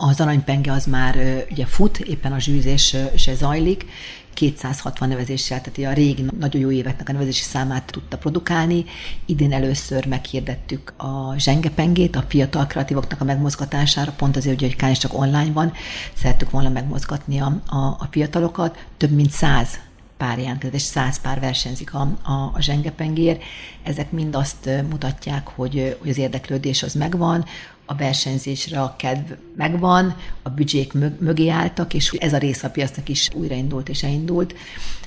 [0.00, 3.86] Az aranypenge az már ugye fut, éppen a zsűzés se zajlik,
[4.34, 8.84] 260 nevezéssel, tehát a régi nagyon jó éveknek a nevezési számát tudta produkálni.
[9.26, 15.18] Idén először meghirdettük a zsengepengét, a fiatal kreatívoknak a megmozgatására, pont azért, hogy Kán csak
[15.18, 15.72] online van,
[16.14, 18.86] szerettük volna megmozgatni a, a, a fiatalokat.
[18.96, 19.78] Több mint száz
[20.16, 23.38] pár jelentkezett, és száz pár versenyzik a, a, a zsengepengér.
[23.82, 27.44] Ezek mind azt mutatják, hogy, hogy az érdeklődés az megvan,
[27.90, 33.08] a versenyzésre a kedv megvan, a büdzsék mögé álltak, és ez a rész a piacnak
[33.08, 34.54] is újraindult és elindult.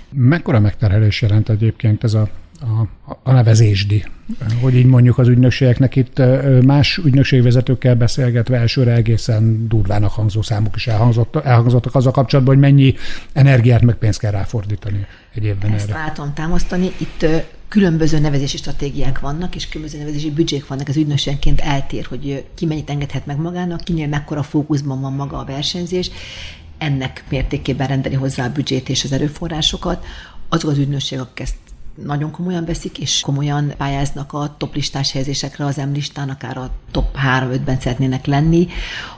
[0.10, 2.30] Mekkora megterhelés jelent egyébként ez a,
[2.62, 4.06] a, a nevezésdi?
[4.62, 6.22] Hogy így mondjuk az ügynökségeknek itt
[6.66, 12.64] más ügynökségvezetőkkel beszélgetve elsőre egészen durvának hangzó számok is elhangzott, elhangzottak az a kapcsolatban, hogy
[12.64, 12.94] mennyi
[13.34, 16.00] energiát meg pénzt kell ráfordítani egy évben Ezt erre.
[16.00, 16.92] látom támasztani.
[16.98, 17.26] Itt
[17.68, 22.90] különböző nevezési stratégiák vannak, és különböző nevezési büdzsék vannak, az ügynökségenként eltér, hogy ki mennyit
[22.90, 26.12] engedhet meg magának, kinél mekkora fókuszban van maga a versenyzés,
[26.78, 30.06] ennek mértékében rendeli hozzá a büdzsét és az erőforrásokat.
[30.50, 31.56] Azok az ügynökségek, akik ezt
[31.96, 37.18] nagyon komolyan veszik, és komolyan pályáznak a top listás helyezésekre az M-listán, akár a top
[37.38, 38.68] 3-5-ben szeretnének lenni,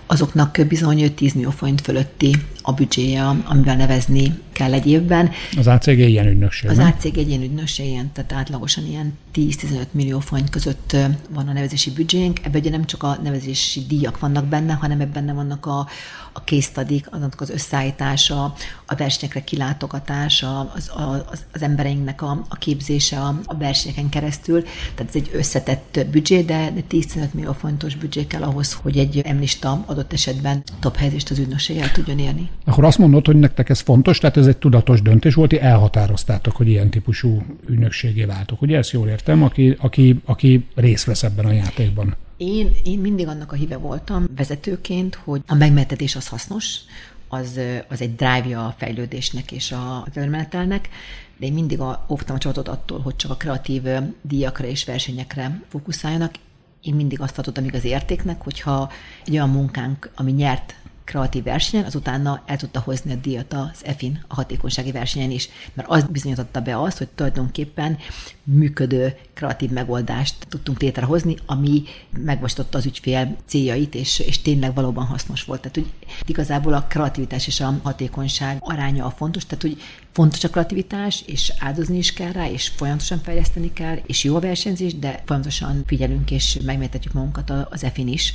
[0.05, 5.31] azoknak bizony 10 millió forint fölötti a büdzséje, amivel nevezni kell egy évben.
[5.57, 10.19] Az ACG ilyen ügynökség, Az ACG egy ilyen ügynökség, ilyen, tehát átlagosan ilyen 10-15 millió
[10.19, 10.95] forint között
[11.29, 12.39] van a nevezési büdzsénk.
[12.43, 15.87] Ebben ugye nem csak a nevezési díjak vannak benne, hanem ebben vannak a,
[16.33, 18.43] a case study annak az összeállítása,
[18.85, 24.63] a versenyekre kilátogatása, az, az, az embereinknek a, a képzése a, a versenyeken keresztül.
[24.95, 29.19] Tehát ez egy összetett büdzsé, de, de 10-15 millió fontos büdzsé kell ahhoz, hogy egy
[29.19, 32.49] emlista adott esetben top helyzést az ügynökség el tudjon érni.
[32.65, 36.55] Akkor azt mondod, hogy nektek ez fontos, tehát ez egy tudatos döntés volt, hogy elhatároztátok,
[36.55, 38.61] hogy ilyen típusú ügynökségé váltok.
[38.61, 42.15] Ugye ezt jól értem, aki, aki, aki részt vesz ebben a játékban?
[42.37, 46.79] Én, én mindig annak a híve voltam vezetőként, hogy a megmetetés az hasznos,
[47.27, 50.89] az, az egy drive a fejlődésnek és a előmenetelnek,
[51.37, 53.81] de én mindig a, óvtam a csapatot attól, hogy csak a kreatív
[54.21, 56.33] díjakra és versenyekre fókuszáljanak.
[56.83, 58.91] Én mindig azt tartottam az értéknek, hogyha
[59.25, 64.23] egy olyan munkánk, ami nyert kreatív versenyen, azután el tudta hozni a díjat az EFIN,
[64.27, 67.97] a hatékonysági versenyen is, mert az bizonyította be azt, hogy tulajdonképpen
[68.43, 71.83] működő kreatív megoldást tudtunk létrehozni, ami
[72.17, 75.61] megvastatotta az ügyfél céljait, és, és tényleg valóban hasznos volt.
[75.61, 80.49] Tehát, hogy igazából a kreativitás és a hatékonyság aránya a fontos, tehát, hogy fontos a
[80.49, 85.21] kreativitás, és áldozni is kell rá, és folyamatosan fejleszteni kell, és jó a versenyzés, de
[85.25, 88.33] folyamatosan figyelünk, és megmértetjük magunkat az EFIN is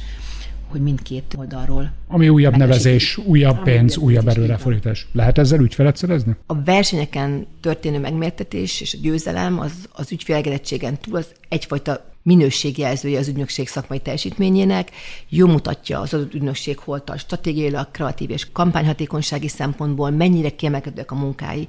[0.70, 1.92] hogy mindkét oldalról.
[2.07, 5.07] Ami újabb nevezés, újabb pénz, újabb erőreforítás.
[5.12, 6.37] Lehet ezzel ügyfelet szerezni?
[6.46, 13.28] A versenyeken történő megmértetés és a győzelem az, az ügyfélegedettségen túl az egyfajta minőségjelzője az
[13.28, 14.90] ügynökség szakmai teljesítményének,
[15.28, 21.14] jó mutatja az adott ügynökség hol tart stratégiailag, kreatív és kampányhatékonysági szempontból, mennyire kiemelkedőek a
[21.14, 21.68] munkái.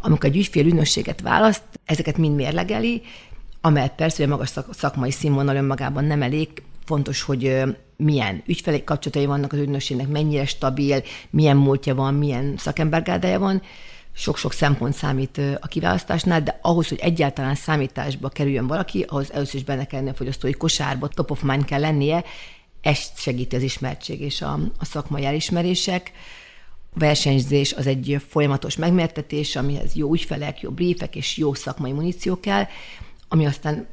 [0.00, 3.02] Amikor egy ügyfél ügynökséget választ, ezeket mind mérlegeli,
[3.60, 6.48] amely persze, hogy a magas szakmai színvonal önmagában nem elég,
[6.84, 7.62] fontos, hogy
[8.02, 13.62] milyen ügyfelek kapcsolatai vannak az ügynökségnek, mennyire stabil, milyen múltja van, milyen szakembergárdája van.
[14.12, 19.64] Sok-sok szempont számít a kiválasztásnál, de ahhoz, hogy egyáltalán számításba kerüljön valaki, ahhoz először is
[19.64, 22.24] benne kellene a fogyasztói kosárba, top of mind kell lennie,
[22.80, 26.12] ezt segíti az ismertség és a, a szakmai elismerések.
[26.94, 32.40] A versenyzés az egy folyamatos megmértetés, amihez jó ügyfelek, jó briefek és jó szakmai muníció
[32.40, 32.64] kell,
[33.28, 33.86] ami aztán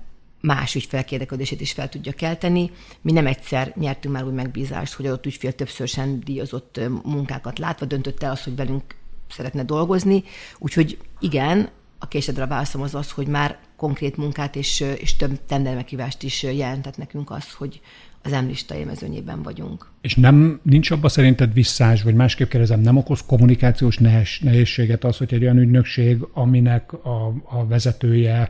[0.45, 2.71] más ügyfelek érdeklődését is fel tudja kelteni.
[3.01, 7.85] Mi nem egyszer nyertünk már úgy megbízást, hogy adott ügyfél többször sem díjazott munkákat látva
[7.85, 8.83] döntött el azt, hogy velünk
[9.29, 10.23] szeretne dolgozni.
[10.59, 15.39] Úgyhogy igen, a késedre a válaszom az az, hogy már konkrét munkát és, és több
[15.47, 17.81] tendermekívást is jelentett nekünk az, hogy
[18.21, 19.89] az emlista élmezőnyében vagyunk.
[20.01, 23.97] És nem nincs abban szerinted visszás, vagy másképp kérdezem, nem okoz kommunikációs
[24.41, 28.49] nehézséget az, hogy egy olyan ügynökség, aminek a, a vezetője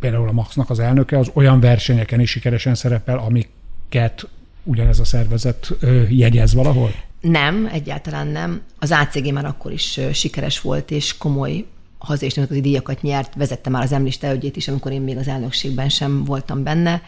[0.00, 4.28] például a Maxnak az elnöke, az olyan versenyeken is sikeresen szerepel, amiket
[4.62, 5.74] ugyanez a szervezet
[6.08, 6.90] jegyez valahol?
[7.20, 8.62] Nem, egyáltalán nem.
[8.78, 11.64] Az ACG már akkor is sikeres volt, és komoly
[11.98, 15.28] hazai és nemzetközi díjakat nyert, vezette már az emlista elődjét is, amikor én még az
[15.28, 17.02] elnökségben sem voltam benne.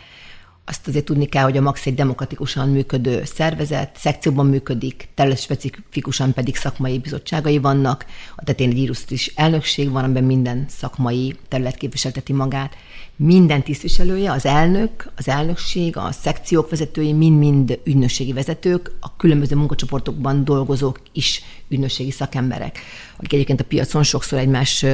[0.70, 6.56] Azt azért tudni kell, hogy a MAX egy demokratikusan működő szervezet, szekcióban működik, területspecifikusan pedig
[6.56, 8.04] szakmai bizottságai vannak,
[8.36, 12.74] a tetén egy is elnökség van, amiben minden szakmai terület képviselteti magát.
[13.16, 20.44] Minden tisztviselője, az elnök, az elnökség, a szekciók vezetői, mind-mind ügynökségi vezetők, a különböző munkacsoportokban
[20.44, 22.78] dolgozók is ügynökségi szakemberek,
[23.16, 24.84] akik egyébként a piacon sokszor egymás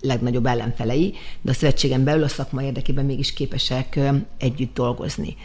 [0.00, 3.98] legnagyobb ellenfelei, de a szövetségen belül a szakma érdekében mégis képesek
[4.38, 5.36] együtt dolgozni.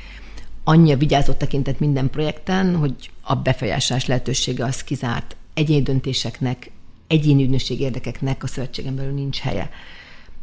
[0.63, 6.71] Annyi vigyázott tekintet minden projekten, hogy a befolyásolás lehetősége az kizárt egyéni döntéseknek,
[7.07, 9.69] egyéni ügynökség érdekeknek a szövetségen belül nincs helye.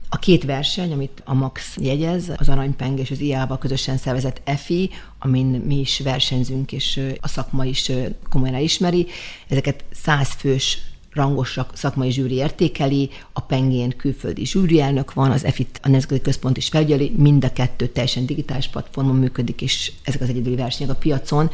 [0.09, 4.91] A két verseny, amit a MAX jegyez, az Aranypeng és az IA-val közösen szervezett EFI,
[5.19, 7.91] amin mi is versenyzünk, és a szakma is
[8.29, 9.07] komolyan elismeri,
[9.49, 10.79] ezeket százfős
[11.13, 16.69] rangos szakmai zsűri értékeli, a Pengén külföldi zsűrielnök van, az EFIT, a Nemzetközi Központ is
[16.69, 21.51] felügyeli, mind a kettő teljesen digitális platformon működik, és ezek az egyedüli versenyek a piacon,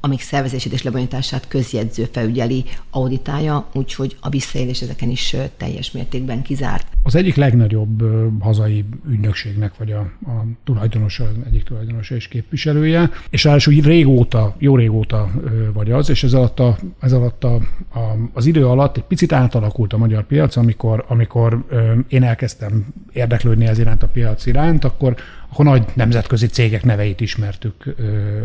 [0.00, 6.86] amik szervezését és lebonyolítását közjegyző felügyeli, auditálja, úgyhogy a visszaélés ezeken is teljes mértékben kizárt.
[7.02, 8.02] Az egyik legnagyobb
[8.40, 15.30] hazai ügynökségnek vagy a, a tulajdonosa, egyik tulajdonosa és képviselője, és ráadásul régóta, jó régóta
[15.72, 17.54] vagy az, és ez alatt, a, ez alatt a,
[17.94, 18.00] a,
[18.32, 21.64] az idő alatt egy picit átalakult a magyar piac, amikor, amikor
[22.08, 25.16] én elkezdtem érdeklődni ez iránt a piac iránt, akkor
[25.50, 28.44] akkor nagy nemzetközi cégek neveit ismertük ö, ö,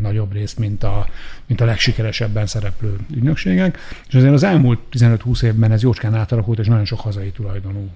[0.00, 1.06] nagyobb részt, mint a,
[1.46, 3.78] mint a legsikeresebben szereplő ügynökségek.
[4.08, 7.90] És azért az elmúlt 15-20 évben ez jócskán átalakult, és nagyon sok hazai tulajdonú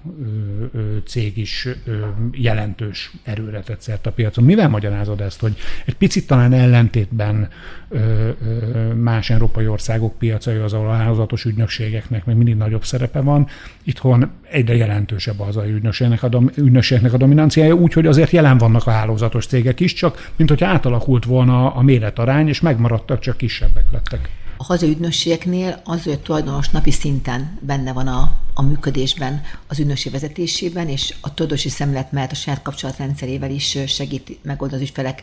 [0.73, 4.43] ö, ö, cég is ö, jelentős erőre tett szert a piacon.
[4.43, 7.47] Mivel magyarázod ezt, hogy egy picit talán ellentétben
[7.89, 13.19] ö, ö, más európai országok piacai, az ahol a hálózatos ügynökségeknek még mindig nagyobb szerepe
[13.19, 13.47] van,
[13.83, 16.51] itthon egyre jelentősebb a hazai ügynökségnek a, dom,
[17.11, 21.73] a dominanciája, úgyhogy azért jelen vannak a hálózatos cégek is, csak mint hogy átalakult volna
[21.73, 24.29] a méretarány, és megmaradtak, csak kisebbek lettek.
[24.57, 29.79] A hazai ügynökségeknél az, hogy a tulajdonos napi szinten benne van a, a működésben, az
[29.79, 35.21] ügynökség vezetésében, és a tudósi szemlet mellett a saját kapcsolatrendszerével is segít megoldani az ügyfelek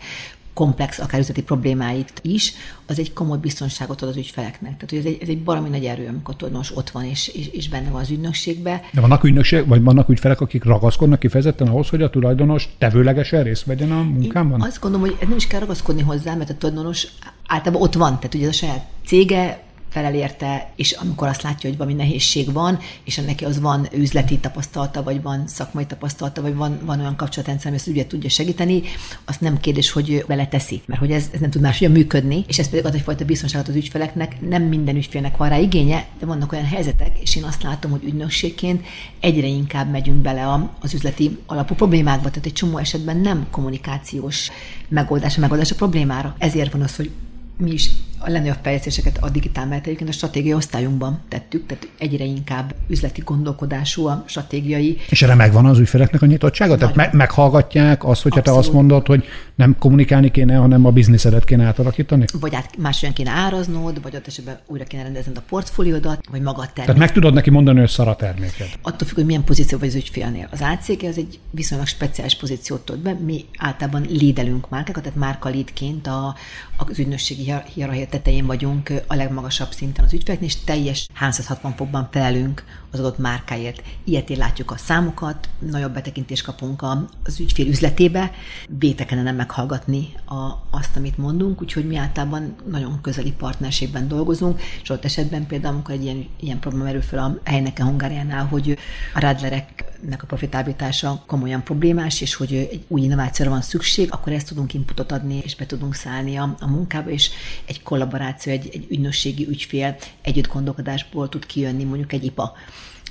[0.58, 2.52] komplex, akár üzleti problémáit is,
[2.86, 4.72] az egy komoly biztonságot ad az ügyfeleknek.
[4.72, 7.48] Tehát hogy ez egy, ez egy baromi nagy erő, amikor tulajdonos ott van és, és,
[7.48, 8.80] és benne van az ügynökségbe.
[8.92, 13.64] De vannak ügynökség, vagy vannak ügyfelek, akik ragaszkodnak kifejezetten ahhoz, hogy a tulajdonos tevőlegesen részt
[13.64, 14.60] vegyen a munkámban?
[14.60, 17.06] Én azt gondolom, hogy nem is kell ragaszkodni hozzá, mert a tulajdonos
[17.46, 21.68] általában ott van, tehát ugye ez a saját cége, felel érte, és amikor azt látja,
[21.68, 26.54] hogy valami nehézség van, és neki az van üzleti tapasztalata, vagy van szakmai tapasztalata, vagy
[26.54, 28.82] van, van olyan kapcsolatrendszer, ami ezt ügyet tudja segíteni,
[29.24, 32.58] azt nem kérdés, hogy bele teszi, mert hogy ez, ez nem tud máshogy működni, és
[32.58, 34.40] ez pedig ad egyfajta biztonságot az ügyfeleknek.
[34.40, 38.04] Nem minden ügyfélnek van rá igénye, de vannak olyan helyzetek, és én azt látom, hogy
[38.04, 38.86] ügynökségként
[39.20, 44.50] egyre inkább megyünk bele az üzleti alapú problémákba, tehát egy csomó esetben nem kommunikációs
[44.88, 46.34] megoldás a megoldás a problémára.
[46.38, 47.10] Ezért van az, hogy
[47.56, 52.24] mi is a legnagyobb fejlesztéseket a digitál mellett egyébként a stratégiai osztályunkban tettük, tehát egyre
[52.24, 54.98] inkább üzleti gondolkodású a stratégiai.
[55.08, 56.72] És erre megvan az ügyfeleknek a nyitottsága?
[56.72, 56.88] Nagyon.
[56.88, 58.60] Tehát me- meghallgatják azt, hogyha Abszolút.
[58.62, 62.24] te azt mondod, hogy nem kommunikálni kéne, hanem a bizniszedet kéne átalakítani?
[62.40, 66.64] Vagy át máshogyan kéne áraznod, vagy ott esetben újra kéne rendezned a portfóliódat, vagy magad
[66.64, 66.84] termék.
[66.84, 68.66] Tehát meg tudod neki mondani, hogy szar a terméked.
[68.82, 70.48] Attól függ, hogy milyen pozíció vagy az ügyfélnél.
[70.50, 73.12] Az ACG az egy viszonylag speciális pozíciót tölt be.
[73.12, 76.34] Mi általában lédelünk márkákat, tehát márka leadként a,
[76.76, 82.64] az ügynökségi hierarchia tetején vagyunk a legmagasabb szinten az ügyfeleknél, és teljes 360 fokban felelünk
[82.90, 83.82] az adott márkáért.
[84.04, 86.82] Ilyet látjuk a számokat, nagyobb betekintést kapunk
[87.24, 88.30] az ügyfél üzletébe,
[88.68, 94.90] bétekene nem meghallgatni a, azt, amit mondunk, úgyhogy mi általában nagyon közeli partnerségben dolgozunk, és
[94.90, 98.78] ott esetben például, amikor egy ilyen, ilyen probléma merül fel a helynek a Hungáriánál, hogy
[99.14, 104.48] a Radlereknek a profitabilitása komolyan problémás, és hogy egy új innovációra van szükség, akkor ezt
[104.48, 107.30] tudunk inputot adni, és be tudunk szállni a, a munkába, és
[107.64, 112.52] egy kollaboráció, egy, egy ügynösségi ügyfél együtt gondolkodásból tud kijönni mondjuk egy IPA.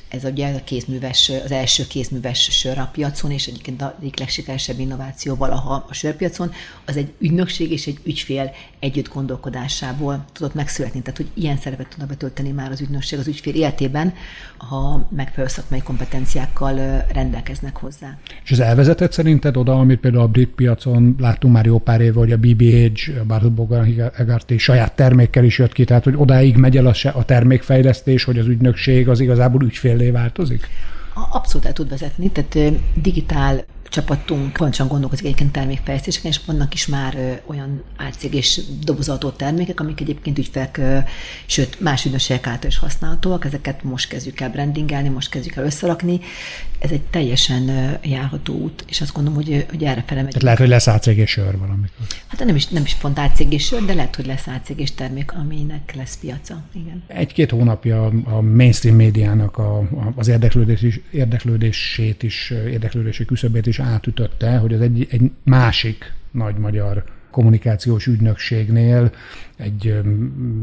[0.10, 4.80] Ez ugye a kézműves, az első kézműves sör a piacon, és egyébként a egyik legsikeresebb
[4.80, 6.52] innováció valaha a sörpiacon,
[6.86, 11.02] az egy ügynökség és egy ügyfél együtt gondolkodásából tudott megszületni.
[11.02, 14.14] Tehát, hogy ilyen szerepet tudnak betölteni már az ügynökség az ügyfél életében,
[14.58, 18.18] ha megfelelő szakmai kompetenciákkal rendelkeznek hozzá.
[18.44, 22.20] És ez elvezetett szerinted oda, amit például a brit piacon láttunk már jó pár éve,
[22.20, 26.78] hogy a BBH, a Bartle Bogart saját termékkel is jött ki, tehát hogy odáig megy
[26.78, 30.68] el a, a termékfejlesztés, hogy az ügynökség az igazából ügyféllé változik?
[31.32, 37.16] Abszolút el tud vezetni, tehát digitál csapatunk pontosan gondolkozik egyébként termékfejlesztéseken, és vannak is már
[37.16, 40.98] ö, olyan átszég és dobozoltó termékek, amik egyébként ügyfelek, ö,
[41.46, 46.20] sőt, más ügynökségek által is használhatóak, ezeket most kezdjük el brandingelni, most kezdjük el összerakni.
[46.80, 50.60] Ez egy teljesen ö, járható út, és azt gondolom, hogy, hogy erre fele Tehát lehet,
[50.60, 52.06] hogy lesz átszég és sör valamikor.
[52.28, 54.92] Hát nem is, nem is pont átszég és sör, de lehet, hogy lesz átszég és
[54.92, 56.64] termék, aminek lesz piaca.
[56.74, 57.04] Igen.
[57.08, 64.58] Egy-két hónapja a mainstream médiának a, az érdeklődés, érdeklődését is, érdeklődési küszöbét is is átütötte,
[64.58, 69.12] hogy az egy, egy másik nagy magyar kommunikációs ügynökségnél
[69.58, 70.00] egy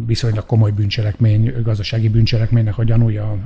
[0.07, 3.39] viszonylag komoly bűncselekmény, gazdasági bűncselekménynek a gyanúja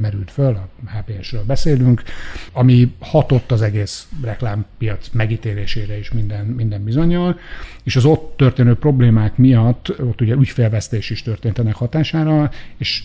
[0.00, 2.02] merült föl, a HPS-ről beszélünk,
[2.52, 7.38] ami hatott az egész reklámpiac megítélésére is minden, minden bizonyal,
[7.82, 13.02] és az ott történő problémák miatt, ott ugye ügyfélvesztés is történt ennek hatására, és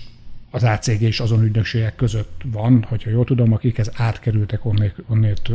[0.56, 5.52] az ACG és azon ügynökségek között van, hogyha jól tudom, akikhez átkerültek onnét, onnét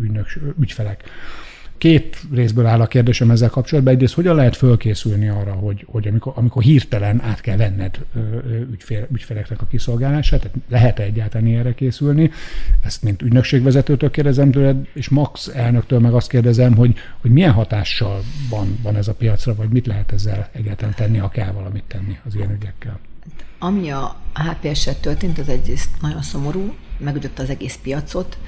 [0.00, 1.04] ügynöks, ügyfelek.
[1.78, 3.94] Két részből áll a kérdésem ezzel kapcsolatban.
[3.94, 7.98] Egyrészt hogyan lehet fölkészülni arra, hogy, hogy amikor, amikor hirtelen át kell venned
[8.72, 12.30] ügyfél, ügyfeleknek a kiszolgálását, tehát lehet-e egyáltalán erre készülni?
[12.84, 18.20] Ezt mint ügynökségvezetőtől kérdezem tőled, és Max elnöktől meg azt kérdezem, hogy, hogy milyen hatással
[18.50, 22.18] van, van ez a piacra, vagy mit lehet ezzel egyáltalán tenni, ha kell valamit tenni
[22.24, 22.98] az ilyen ügyekkel?
[23.58, 28.38] Ami a HPS-et történt, az egyrészt nagyon szomorú, megütötte az egész piacot,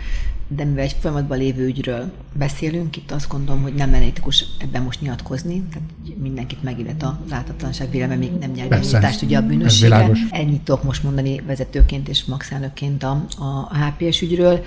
[0.48, 5.00] de mivel egy folyamatban lévő ügyről beszélünk, itt azt gondolom, hogy nem etikus ebben most
[5.00, 10.10] nyilatkozni, tehát mindenkit megillet a láthatatlanság véleme, még nem nyelvényítást ugye a bűnösségre.
[10.30, 14.64] Ennyit tudok most mondani vezetőként és maxelnökként a, a HPS ügyről.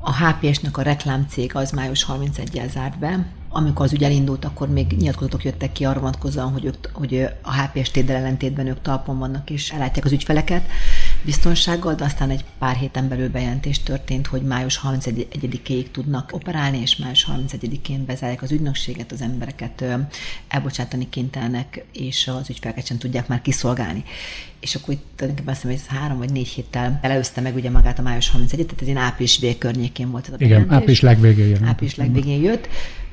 [0.00, 4.92] A HPS-nek a reklámcég az május 31-jel zárt be, amikor az ügy elindult, akkor még
[4.98, 9.50] nyilatkozatok jöttek ki arra vonatkozóan, hogy, ők, hogy a HPS téddel ellentétben ők talpon vannak
[9.50, 10.66] és ellátják az ügyfeleket
[11.24, 16.96] biztonsággal, de aztán egy pár héten belül bejelentés történt, hogy május 31-ig tudnak operálni, és
[16.96, 19.84] május 31-én bezárják az ügynökséget, az embereket
[20.48, 24.04] elbocsátani kénytelenek, és az ügyfeleket sem tudják már kiszolgálni.
[24.60, 27.70] És akkor itt tulajdonképpen azt hiszem, hogy ez három vagy négy héttel előzte meg ugye
[27.70, 30.66] magát a május 31 tehát ez én április vég környékén volt ez a bejelentés.
[30.66, 31.62] Igen, április legvégén jött.
[31.62, 32.68] Április legvégén jött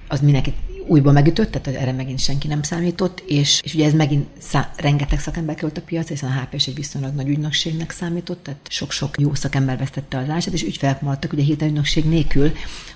[0.08, 0.56] az mindenkit
[0.88, 5.20] újból megütött, tehát erre megint senki nem számított, és, és ugye ez megint szá- rengeteg
[5.20, 9.34] szakember került a piacra, hiszen a HPS egy viszonylag nagy ügynökségnek számított, tehát sok-sok jó
[9.34, 12.52] szakember vesztette az állását, és ügyfelek maradtak ugye hirtelen ügynökség nélkül,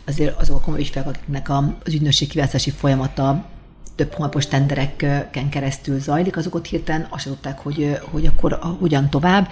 [0.06, 3.46] azért azok a komoly ügyfelek, akiknek az ügynökség kiválasztási folyamata
[3.96, 9.50] több hónapos tendereken keresztül zajlik, azok ott hirtelen azt tudták, hogy, hogy akkor hogyan tovább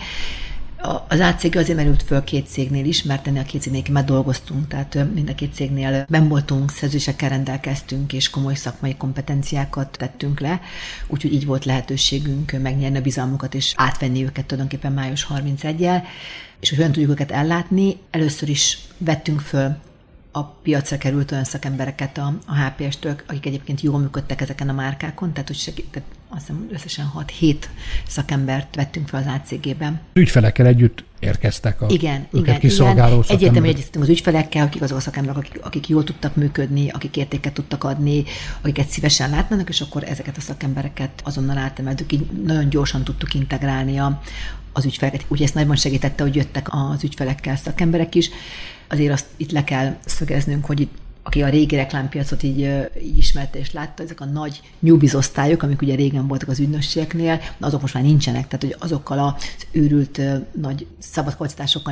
[1.08, 4.68] az átcég azért merült föl két cégnél is, mert ennél a két cégnél már dolgoztunk,
[4.68, 10.62] tehát mind a két cégnél ben voltunk, szerzősekkel rendelkeztünk, és komoly szakmai kompetenciákat tettünk le,
[11.08, 16.02] úgyhogy így volt lehetőségünk megnyerni a bizalmukat, és átvenni őket tulajdonképpen május 31-jel,
[16.60, 19.76] és hogy hogyan tudjuk őket ellátni, először is vettünk föl
[20.32, 25.34] a piacra került olyan szakembereket a, a HPS-től, akik egyébként jól működtek ezeken a márkákon,
[25.34, 27.56] tehát hogy segített, azt hiszem összesen 6-7
[28.08, 30.00] szakembert vettünk fel az ACG-ben.
[30.14, 33.36] Ügyfelekkel együtt érkeztek a igen, igen, kiszolgáló igen.
[33.36, 37.54] Egyértelműen egyeztetünk az ügyfelekkel, akik azok a szakemberek, akik, akik jól tudtak működni, akik értéket
[37.54, 38.24] tudtak adni,
[38.62, 43.98] akiket szívesen látnának, és akkor ezeket a szakembereket azonnal átemeltük, így nagyon gyorsan tudtuk integrálni
[43.98, 44.22] a,
[44.74, 45.26] az ügyfeleket.
[45.28, 48.30] Ugye ezt nagyban segítette, hogy jöttek az ügyfelekkel szakemberek is.
[48.88, 50.94] Azért azt itt le kell szögeznünk, hogy itt
[51.28, 52.60] aki a régi reklámpiacot így,
[53.04, 57.42] így ismerte és látta, ezek a nagy newbiz osztályok, amik ugye régen voltak az ügynökségeknél,
[57.60, 60.22] azok most már nincsenek, tehát hogy azokkal az őrült
[60.52, 61.36] nagy szabad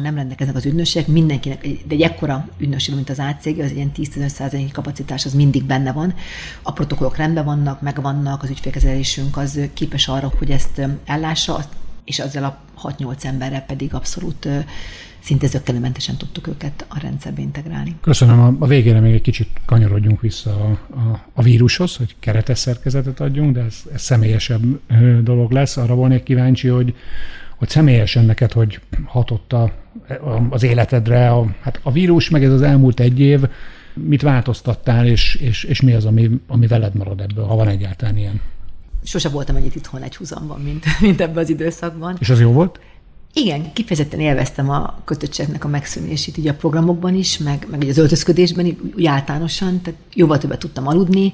[0.02, 4.70] nem rendelkeznek az ügynökségek, mindenkinek, de egy ekkora ügynökség, mint az ACG, az ilyen 10-15
[4.72, 6.14] kapacitás, az mindig benne van.
[6.62, 11.66] A protokollok rendben vannak, megvannak, az ügyfélkezelésünk az képes arra, hogy ezt ellássa,
[12.06, 12.58] és ezzel a
[12.90, 14.48] 6-8 emberrel pedig abszolút
[15.26, 17.96] szinte zöggenőmentesen tudtuk őket a rendszerbe integrálni.
[18.02, 18.40] Köszönöm.
[18.40, 23.20] A, a végére még egy kicsit kanyarodjunk vissza a, a, a vírushoz, hogy keretes szerkezetet
[23.20, 24.62] adjunk, de ez, ez személyesebb
[25.24, 25.78] dolog lesz.
[25.78, 26.96] Arra volnék kíváncsi, hogy,
[27.58, 29.72] hogy személyesen neked, hogy hatott a,
[30.50, 33.44] az életedre a, hát a vírus, meg ez az elmúlt egy év,
[33.94, 38.18] mit változtattál, és, és, és mi az, ami, ami veled marad ebből, ha van egyáltalán
[38.18, 38.42] ilyen?
[39.04, 42.16] Sose voltam ennyit itthon egy húzamban, mint, mint ebben az időszakban.
[42.20, 42.80] És az jó volt?
[43.38, 48.78] Igen, kifejezetten élveztem a kötöttségnek a megszűnését így a programokban is, meg, meg az öltözködésben,
[48.96, 51.34] úgy általánosan, tehát jóval többet tudtam aludni,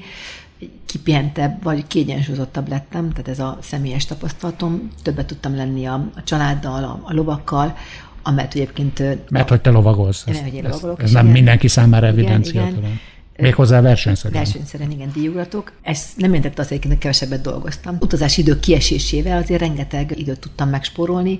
[0.86, 6.84] kipihentebb vagy kiegyensúlyozottabb lettem, tehát ez a személyes tapasztalatom, többet tudtam lenni a, a családdal,
[6.84, 7.76] a, a lovakkal,
[8.24, 9.30] amelyet egyébként...
[9.30, 10.24] Mert hogy te lovagolsz.
[10.28, 11.26] Ez, ez, ez, ez nem igen.
[11.26, 12.62] mindenki számára evidencia.
[12.62, 13.00] Igen, igen.
[13.38, 14.44] Méghozzá versenyszerűen.
[14.44, 15.72] Versenyszerűen, igen, díjugratok.
[15.82, 17.98] Ez nem jelentette azt, hogy kevesebbet dolgoztam.
[18.00, 21.40] Utazási idő kiesésével azért rengeteg időt tudtam megspórolni,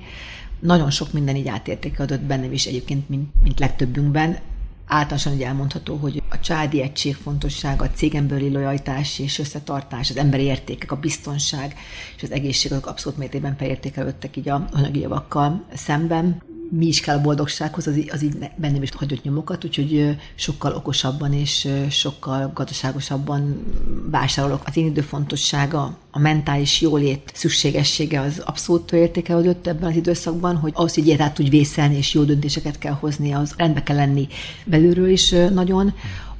[0.62, 4.38] nagyon sok minden így átértékelődött bennem is egyébként, mint, mint legtöbbünkben.
[4.88, 10.18] Általánosan ugye elmondható, hogy a családi egység fontossága, a cégen belüli lojalitás és összetartás, az
[10.18, 11.76] emberi értékek, a biztonság
[12.16, 16.42] és az egészség azok abszolút mértékben felértékelődtek így a anyagi javakkal szemben
[16.74, 21.34] mi is kell a boldogsághoz, az, az így bennem is hagyott nyomokat, úgyhogy sokkal okosabban
[21.34, 23.64] és sokkal gazdaságosabban
[24.12, 24.62] vásárolok.
[24.66, 30.72] Az én idő fontossága, a mentális jólét szükségessége az abszolút értékelődött ebben az időszakban, hogy
[30.76, 34.28] ahhoz, hogy ilyet át tudj vészelni és jó döntéseket kell hozni, az rendbe kell lenni
[34.66, 35.94] belülről is nagyon.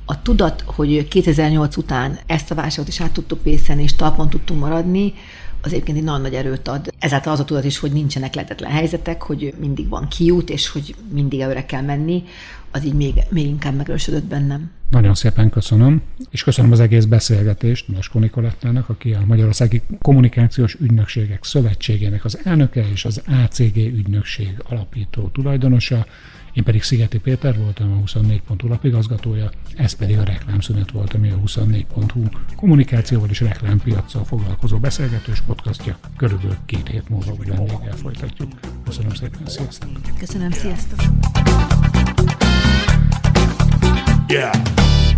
[0.06, 4.60] A tudat, hogy 2008 után ezt a válságot is át tudtuk vészelni, és talpon tudtunk
[4.60, 5.14] maradni,
[5.62, 6.94] az egyébként egy nagyon nagy erőt ad.
[7.00, 10.96] Ezáltal az a tudat is, hogy nincsenek lehetetlen helyzetek, hogy mindig van kiút, és hogy
[11.10, 12.24] mindig előre kell menni,
[12.72, 14.72] az így még, még inkább megerősödött bennem.
[14.90, 21.44] Nagyon szépen köszönöm, és köszönöm az egész beszélgetést Maskó Nikolettának, aki a Magyarországi Kommunikációs Ügynökségek
[21.44, 26.06] Szövetségének az elnöke és az ACG ügynökség alapító tulajdonosa.
[26.54, 31.38] Én pedig Szigeti Péter voltam, a 24.hu lapigazgatója, ez pedig a reklámszünet volt, ami a
[31.46, 32.24] 24.hu
[32.56, 35.98] kommunikációval és reklámpiacsal foglalkozó beszélgetős podcastja.
[36.18, 38.52] Körülbelül két hét múlva vagy vendéggel folytatjuk.
[38.86, 39.90] Köszönöm szépen, sziasztok!
[40.20, 41.00] Köszönöm, sziasztok!
[44.28, 45.11] Yeah.